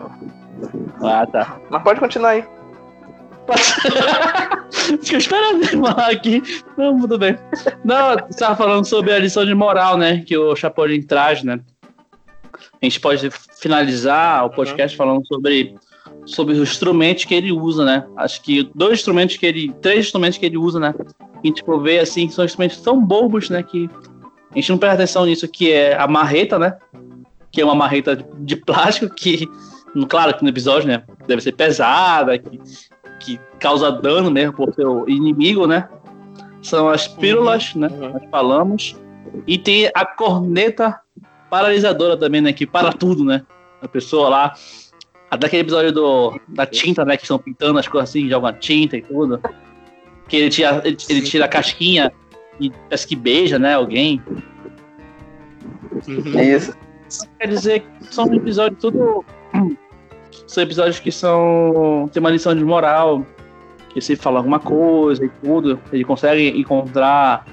[1.01, 1.59] Ah, tá.
[1.69, 2.43] Mas pode continuar aí.
[5.01, 6.41] Fica esperando ele falar aqui.
[6.77, 7.37] Não, tudo bem.
[7.83, 10.23] Não, você tava falando sobre a lição de moral, né?
[10.25, 11.59] Que o Chapolin traz, né?
[12.81, 13.29] A gente pode
[13.59, 15.75] finalizar o podcast falando sobre,
[16.25, 18.05] sobre os instrumentos que ele usa, né?
[18.17, 19.73] Acho que dois instrumentos que ele.
[19.81, 20.93] Três instrumentos que ele usa, né?
[20.93, 23.63] Que a gente for ver assim, que são instrumentos tão bobos, né?
[23.63, 23.89] Que
[24.51, 26.77] a gente não presta atenção nisso, que é a marreta, né?
[27.51, 29.47] Que é uma marreta de plástico que,
[30.07, 31.03] claro que no episódio, né?
[31.27, 32.59] Deve ser pesada, que,
[33.19, 35.87] que causa dano mesmo por seu inimigo, né?
[36.61, 37.87] São as pílulas, né?
[37.87, 38.13] uhum.
[38.13, 38.95] Nós falamos.
[39.45, 40.99] E tem a corneta
[41.49, 42.51] paralisadora também, né?
[42.51, 43.45] Que para tudo, né?
[43.81, 44.53] A pessoa lá.
[45.29, 47.15] Até aquele episódio do, da tinta, né?
[47.15, 49.39] Que estão pintando as coisas assim, jogam a tinta e tudo.
[50.27, 52.11] Que ele tira, ele, ele tira a casquinha
[52.59, 53.73] e parece que beija, né?
[53.73, 54.21] Alguém.
[56.07, 56.39] Uhum.
[56.39, 56.75] Isso.
[57.39, 59.25] Quer dizer que são episódios tudo.
[60.45, 62.09] São episódios que são.
[62.11, 63.23] Tem uma lição de moral.
[63.89, 65.79] Que se fala alguma coisa e tudo.
[65.91, 67.45] Ele consegue encontrar.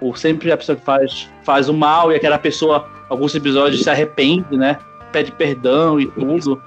[0.00, 3.90] Ou sempre a pessoa que faz, faz o mal e aquela pessoa, alguns episódios, se
[3.90, 4.78] arrepende, né?
[5.12, 6.62] Pede perdão e tudo.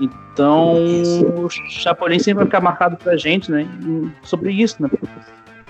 [0.00, 0.74] Então,
[1.36, 3.66] o Chapolin sempre vai ficar marcado pra gente, né?
[4.22, 4.90] Sobre isso, né?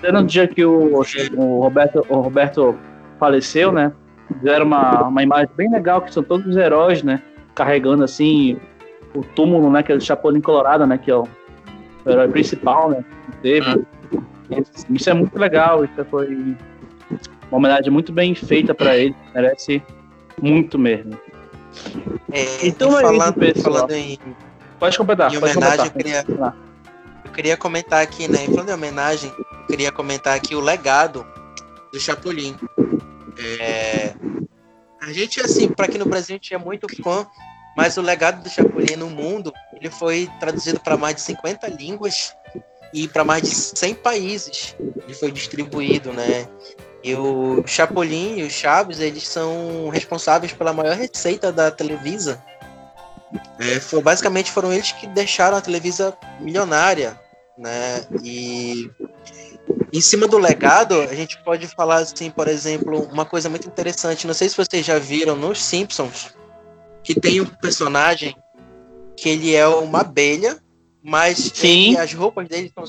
[0.03, 1.01] Até no dia que o,
[1.37, 2.77] o, Roberto, o Roberto
[3.17, 3.93] faleceu, né?
[4.39, 7.21] Fizeram uma, uma imagem bem legal, que são todos os heróis, né?
[7.55, 8.59] Carregando, assim,
[9.15, 9.81] o túmulo, né?
[9.81, 10.97] Que é o Chapolin Colorado, né?
[10.97, 11.23] Que é o,
[12.05, 13.05] o herói principal, né?
[13.31, 13.85] Que teve.
[14.89, 16.35] Isso é muito legal, isso foi
[17.49, 19.15] uma homenagem muito bem feita pra ele.
[19.33, 19.81] Merece
[20.41, 21.17] muito mesmo.
[22.29, 23.75] É, Então é isso, falando, pessoal.
[23.75, 24.19] falando em,
[24.79, 25.85] Pode completar, Em pode completar.
[25.85, 26.25] eu queria-
[27.33, 28.45] queria comentar aqui, né?
[28.45, 29.33] Falando em homenagem,
[29.67, 31.25] queria comentar aqui o legado
[31.91, 32.55] do Chapolin.
[33.59, 34.13] É,
[35.01, 37.27] a gente, assim, para aqui no Brasil a gente é muito fã,
[37.75, 42.33] mas o legado do Chapolin no mundo, ele foi traduzido para mais de 50 línguas
[42.93, 44.75] e para mais de 100 países.
[44.79, 46.47] Ele foi distribuído, né?
[47.03, 52.41] E o Chapolin e o Chaves, eles são responsáveis pela maior receita da Televisa.
[53.59, 57.19] É, foi, basicamente foram eles que deixaram a Televisa milionária,
[57.57, 58.05] né?
[58.23, 58.89] E
[59.91, 64.25] em cima do legado, a gente pode falar assim, por exemplo, uma coisa muito interessante.
[64.27, 66.33] Não sei se vocês já viram nos Simpsons
[67.03, 68.35] que tem um personagem
[69.17, 70.57] que ele é uma abelha,
[71.03, 71.89] mas Sim.
[71.89, 72.85] ele- as roupas dele são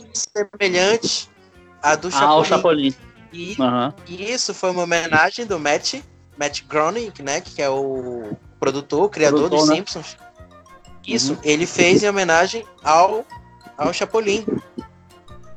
[0.61, 1.29] semelhantes
[1.83, 2.91] à do Ah, o Chapolin.
[2.93, 2.95] Chapolin.
[3.33, 3.93] E Aham.
[4.07, 5.95] e isso foi uma homenagem do Matt,
[6.39, 9.75] Matt Groening, né, que é o produtor, o criador Produtor, dos né?
[9.77, 10.17] Simpsons.
[11.07, 13.27] Isso, ele fez em homenagem ao,
[13.77, 14.45] ao Chapolin.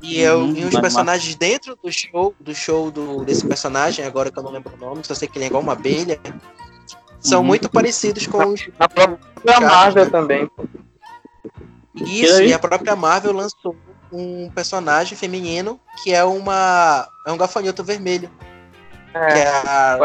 [0.02, 4.32] E, eu, Uhum, e os personagens dentro do show, do show do, desse personagem, agora
[4.32, 6.20] que eu não lembro o nome, só sei que ele é igual uma abelha,
[7.20, 7.46] são Uhum.
[7.48, 8.70] muito parecidos com os.
[8.80, 10.50] A própria Marvel também.
[11.96, 13.76] Isso, E e a própria Marvel lançou
[14.12, 17.10] um personagem feminino que é uma.
[17.26, 18.30] é um gafanhoto vermelho.
[19.12, 19.98] Que É, é a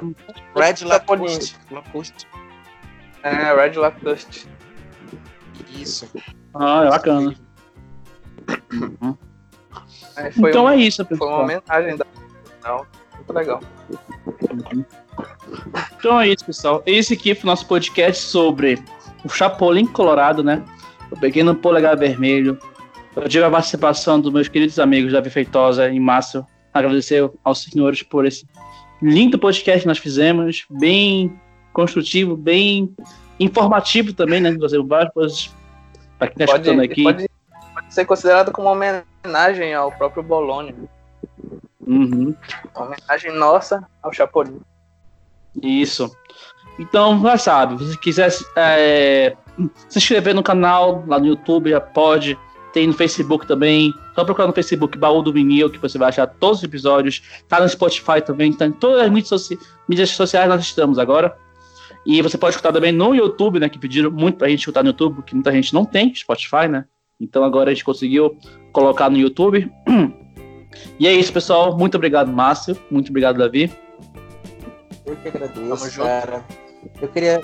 [0.56, 0.84] Red.
[0.86, 1.54] Lacoste.
[3.22, 4.46] é Red Lactust.
[5.68, 6.08] Isso.
[6.54, 7.34] Ah, é bacana.
[10.16, 11.42] É, Então um- é isso, Foi uma pessoal.
[11.44, 12.06] homenagem da.
[12.64, 12.86] Não,
[13.16, 13.60] muito legal.
[15.98, 16.82] Então é isso, pessoal.
[16.86, 18.82] Esse aqui foi o nosso podcast sobre
[19.24, 20.62] o Chapolin Colorado, né?
[21.10, 22.58] O Pequeno Polegar Vermelho.
[23.14, 26.46] Eu tive a participação dos meus queridos amigos Davi Feitosa e Márcio.
[26.72, 28.46] Agradecer aos senhores por esse
[29.02, 30.64] lindo podcast que nós fizemos.
[30.70, 31.38] Bem
[31.72, 32.94] construtivo, bem
[33.38, 34.56] informativo também, né?
[34.58, 35.54] Fazer várias coisas
[36.18, 37.02] para quem está escutando aqui.
[37.02, 37.26] pode
[37.92, 40.74] ser considerado como uma homenagem ao próprio Bolonha.
[41.86, 42.34] Uhum.
[42.74, 44.60] Uma homenagem nossa ao Chapolin.
[45.62, 46.10] Isso.
[46.78, 49.36] Então, já sabe, se quiser é,
[49.88, 52.38] se inscrever no canal lá no YouTube, já pode.
[52.72, 53.92] Tem no Facebook também.
[54.14, 57.22] Só procurar no Facebook Baú do Vinil, que você vai achar todos os episódios.
[57.46, 61.36] Tá no Spotify também, tá em todas as mídias, soci- mídias sociais nós estamos agora.
[62.06, 63.68] E você pode escutar também no YouTube, né?
[63.68, 66.86] Que pediram muito pra gente escutar no YouTube, porque muita gente não tem Spotify, né?
[67.22, 68.36] Então agora a gente conseguiu
[68.72, 69.70] colocar no YouTube.
[70.98, 71.76] E é isso, pessoal.
[71.76, 72.74] Muito obrigado, Márcio.
[72.90, 73.70] Muito obrigado, Davi.
[75.04, 76.06] Eu que Tamo agradeço, junto.
[76.06, 76.44] cara.
[77.00, 77.42] Eu queria,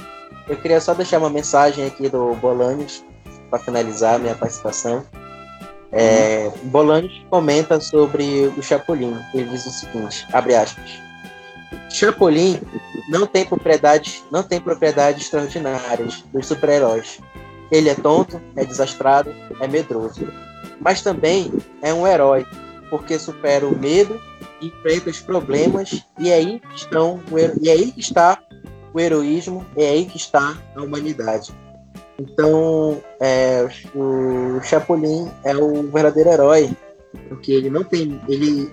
[0.49, 3.05] eu queria só deixar uma mensagem aqui do Bolanes
[3.51, 5.05] para finalizar minha participação.
[5.93, 9.15] É, Bolanes comenta sobre o Chapolin.
[9.35, 10.91] Ele diz o seguinte: abre aspas.
[11.91, 12.59] Chapolin
[13.09, 17.21] não tem propriedades, não tem propriedades extraordinárias dos super-heróis.
[17.71, 20.27] Ele é tonto, é desastrado, é medroso.
[20.81, 21.53] Mas também
[21.83, 22.47] é um herói,
[22.89, 24.21] porque supera o medo,
[24.61, 27.21] enfrenta os problemas e é aí estão
[27.61, 28.39] e é aí que está
[28.93, 31.53] o heroísmo, é aí que está a humanidade.
[32.19, 36.71] Então, é, o Chapolin é o verdadeiro herói,
[37.29, 38.73] porque ele não tem, ele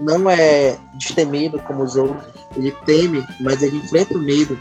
[0.00, 2.24] não é destemido como os outros,
[2.56, 4.58] ele teme, mas ele enfrenta o medo.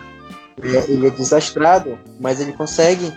[0.64, 3.12] É, ele é desastrado, mas ele consegue,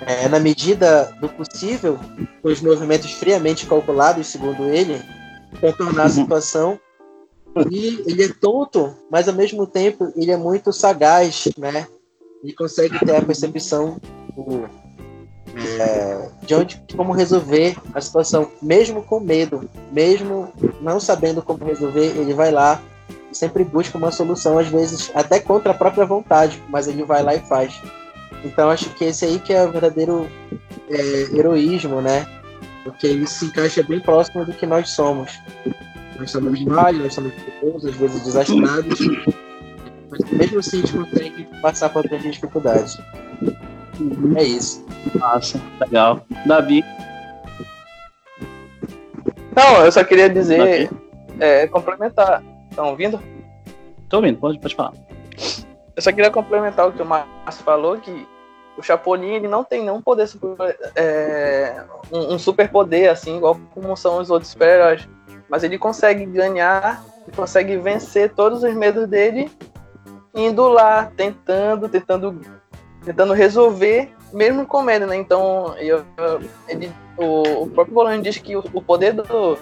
[0.00, 1.98] é, na medida do possível,
[2.42, 5.00] com os movimentos friamente calculados, segundo ele,
[5.60, 6.12] contornar a uhum.
[6.12, 6.80] situação
[7.70, 11.86] e ele é tonto, mas ao mesmo tempo ele é muito sagaz, né?
[12.42, 13.98] Ele consegue ter a percepção
[14.36, 14.68] do,
[15.80, 22.06] é, de onde, como resolver a situação, mesmo com medo, mesmo não sabendo como resolver,
[22.16, 22.82] ele vai lá
[23.30, 27.22] e sempre busca uma solução, às vezes até contra a própria vontade, mas ele vai
[27.22, 27.80] lá e faz.
[28.44, 30.30] Então acho que esse aí que é o verdadeiro
[30.90, 32.26] é, heroísmo, né?
[32.84, 35.32] Porque ele se encaixa bem próximo do que nós somos.
[36.18, 39.00] Nós somos falhos, nós somos perigosos, às vezes desastrados,
[40.10, 42.98] mas mesmo assim a gente consegue passar por grandes dificuldades.
[44.36, 44.84] É isso.
[45.14, 46.24] Massa, legal.
[46.46, 46.84] Davi.
[49.56, 50.90] Não, eu só queria dizer,
[51.40, 52.42] é, complementar.
[52.70, 53.20] Estão ouvindo?
[54.02, 54.92] Estou ouvindo, pode, pode falar.
[55.96, 58.26] Eu só queria complementar o que o Márcio falou, que
[58.76, 63.58] o Chapolin ele não tem nenhum poder super, é, um, um super poder assim igual
[63.72, 65.08] como são os outros super-heróis
[65.48, 67.04] mas ele consegue ganhar,
[67.36, 69.50] consegue vencer todos os medos dele
[70.34, 72.40] indo lá, tentando, tentando,
[73.04, 75.16] tentando resolver, mesmo com medo, né?
[75.16, 76.04] Então, eu,
[76.68, 79.56] ele, o, o próprio Bolonho diz que o, o, poder do,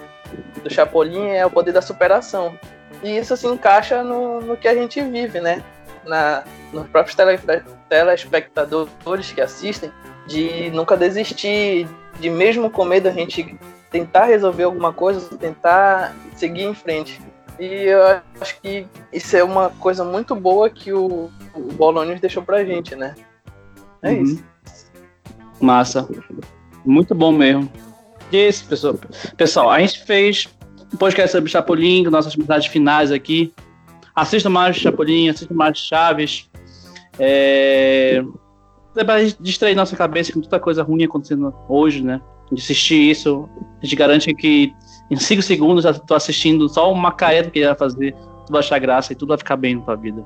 [0.63, 2.57] do Chapolin é o poder da superação.
[3.03, 5.63] E isso se encaixa no, no que a gente vive, né?
[6.05, 7.39] Na, nos próprios tele,
[7.89, 9.91] telespectadores que assistem,
[10.27, 11.87] de nunca desistir,
[12.19, 13.57] de mesmo com medo a gente
[13.91, 17.21] tentar resolver alguma coisa, tentar seguir em frente.
[17.59, 22.41] E eu acho que isso é uma coisa muito boa que o, o Bolonhos deixou
[22.41, 23.15] pra gente, né?
[24.01, 24.23] É uhum.
[24.23, 24.43] isso.
[25.61, 26.07] Massa.
[26.83, 27.71] Muito bom mesmo.
[28.31, 28.99] E isso, pessoal.
[29.37, 30.49] Pessoal, a gente fez
[30.93, 33.53] um podcast sobre Chapolin, nossas mensagens finais aqui.
[34.15, 36.49] Assista mais Chapolin, assista mais Chaves.
[37.19, 38.23] É...
[38.95, 42.21] é pra distrair nossa cabeça com tanta coisa ruim acontecendo hoje, né?
[42.51, 43.49] de assistir isso.
[43.81, 44.73] A gente garante que
[45.09, 48.59] em 5 segundos já tô assistindo só uma careta que ele vai fazer, tu vai
[48.59, 50.23] achar graça e tudo vai ficar bem na tua vida.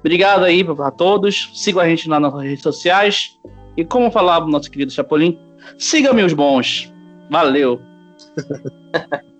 [0.00, 1.50] Obrigado aí a todos.
[1.54, 3.38] Sigam a gente nas nossas redes sociais.
[3.76, 5.38] E como falava o nosso querido Chapolin,
[5.78, 6.92] sigam-me os bons.
[7.30, 7.80] Valeu!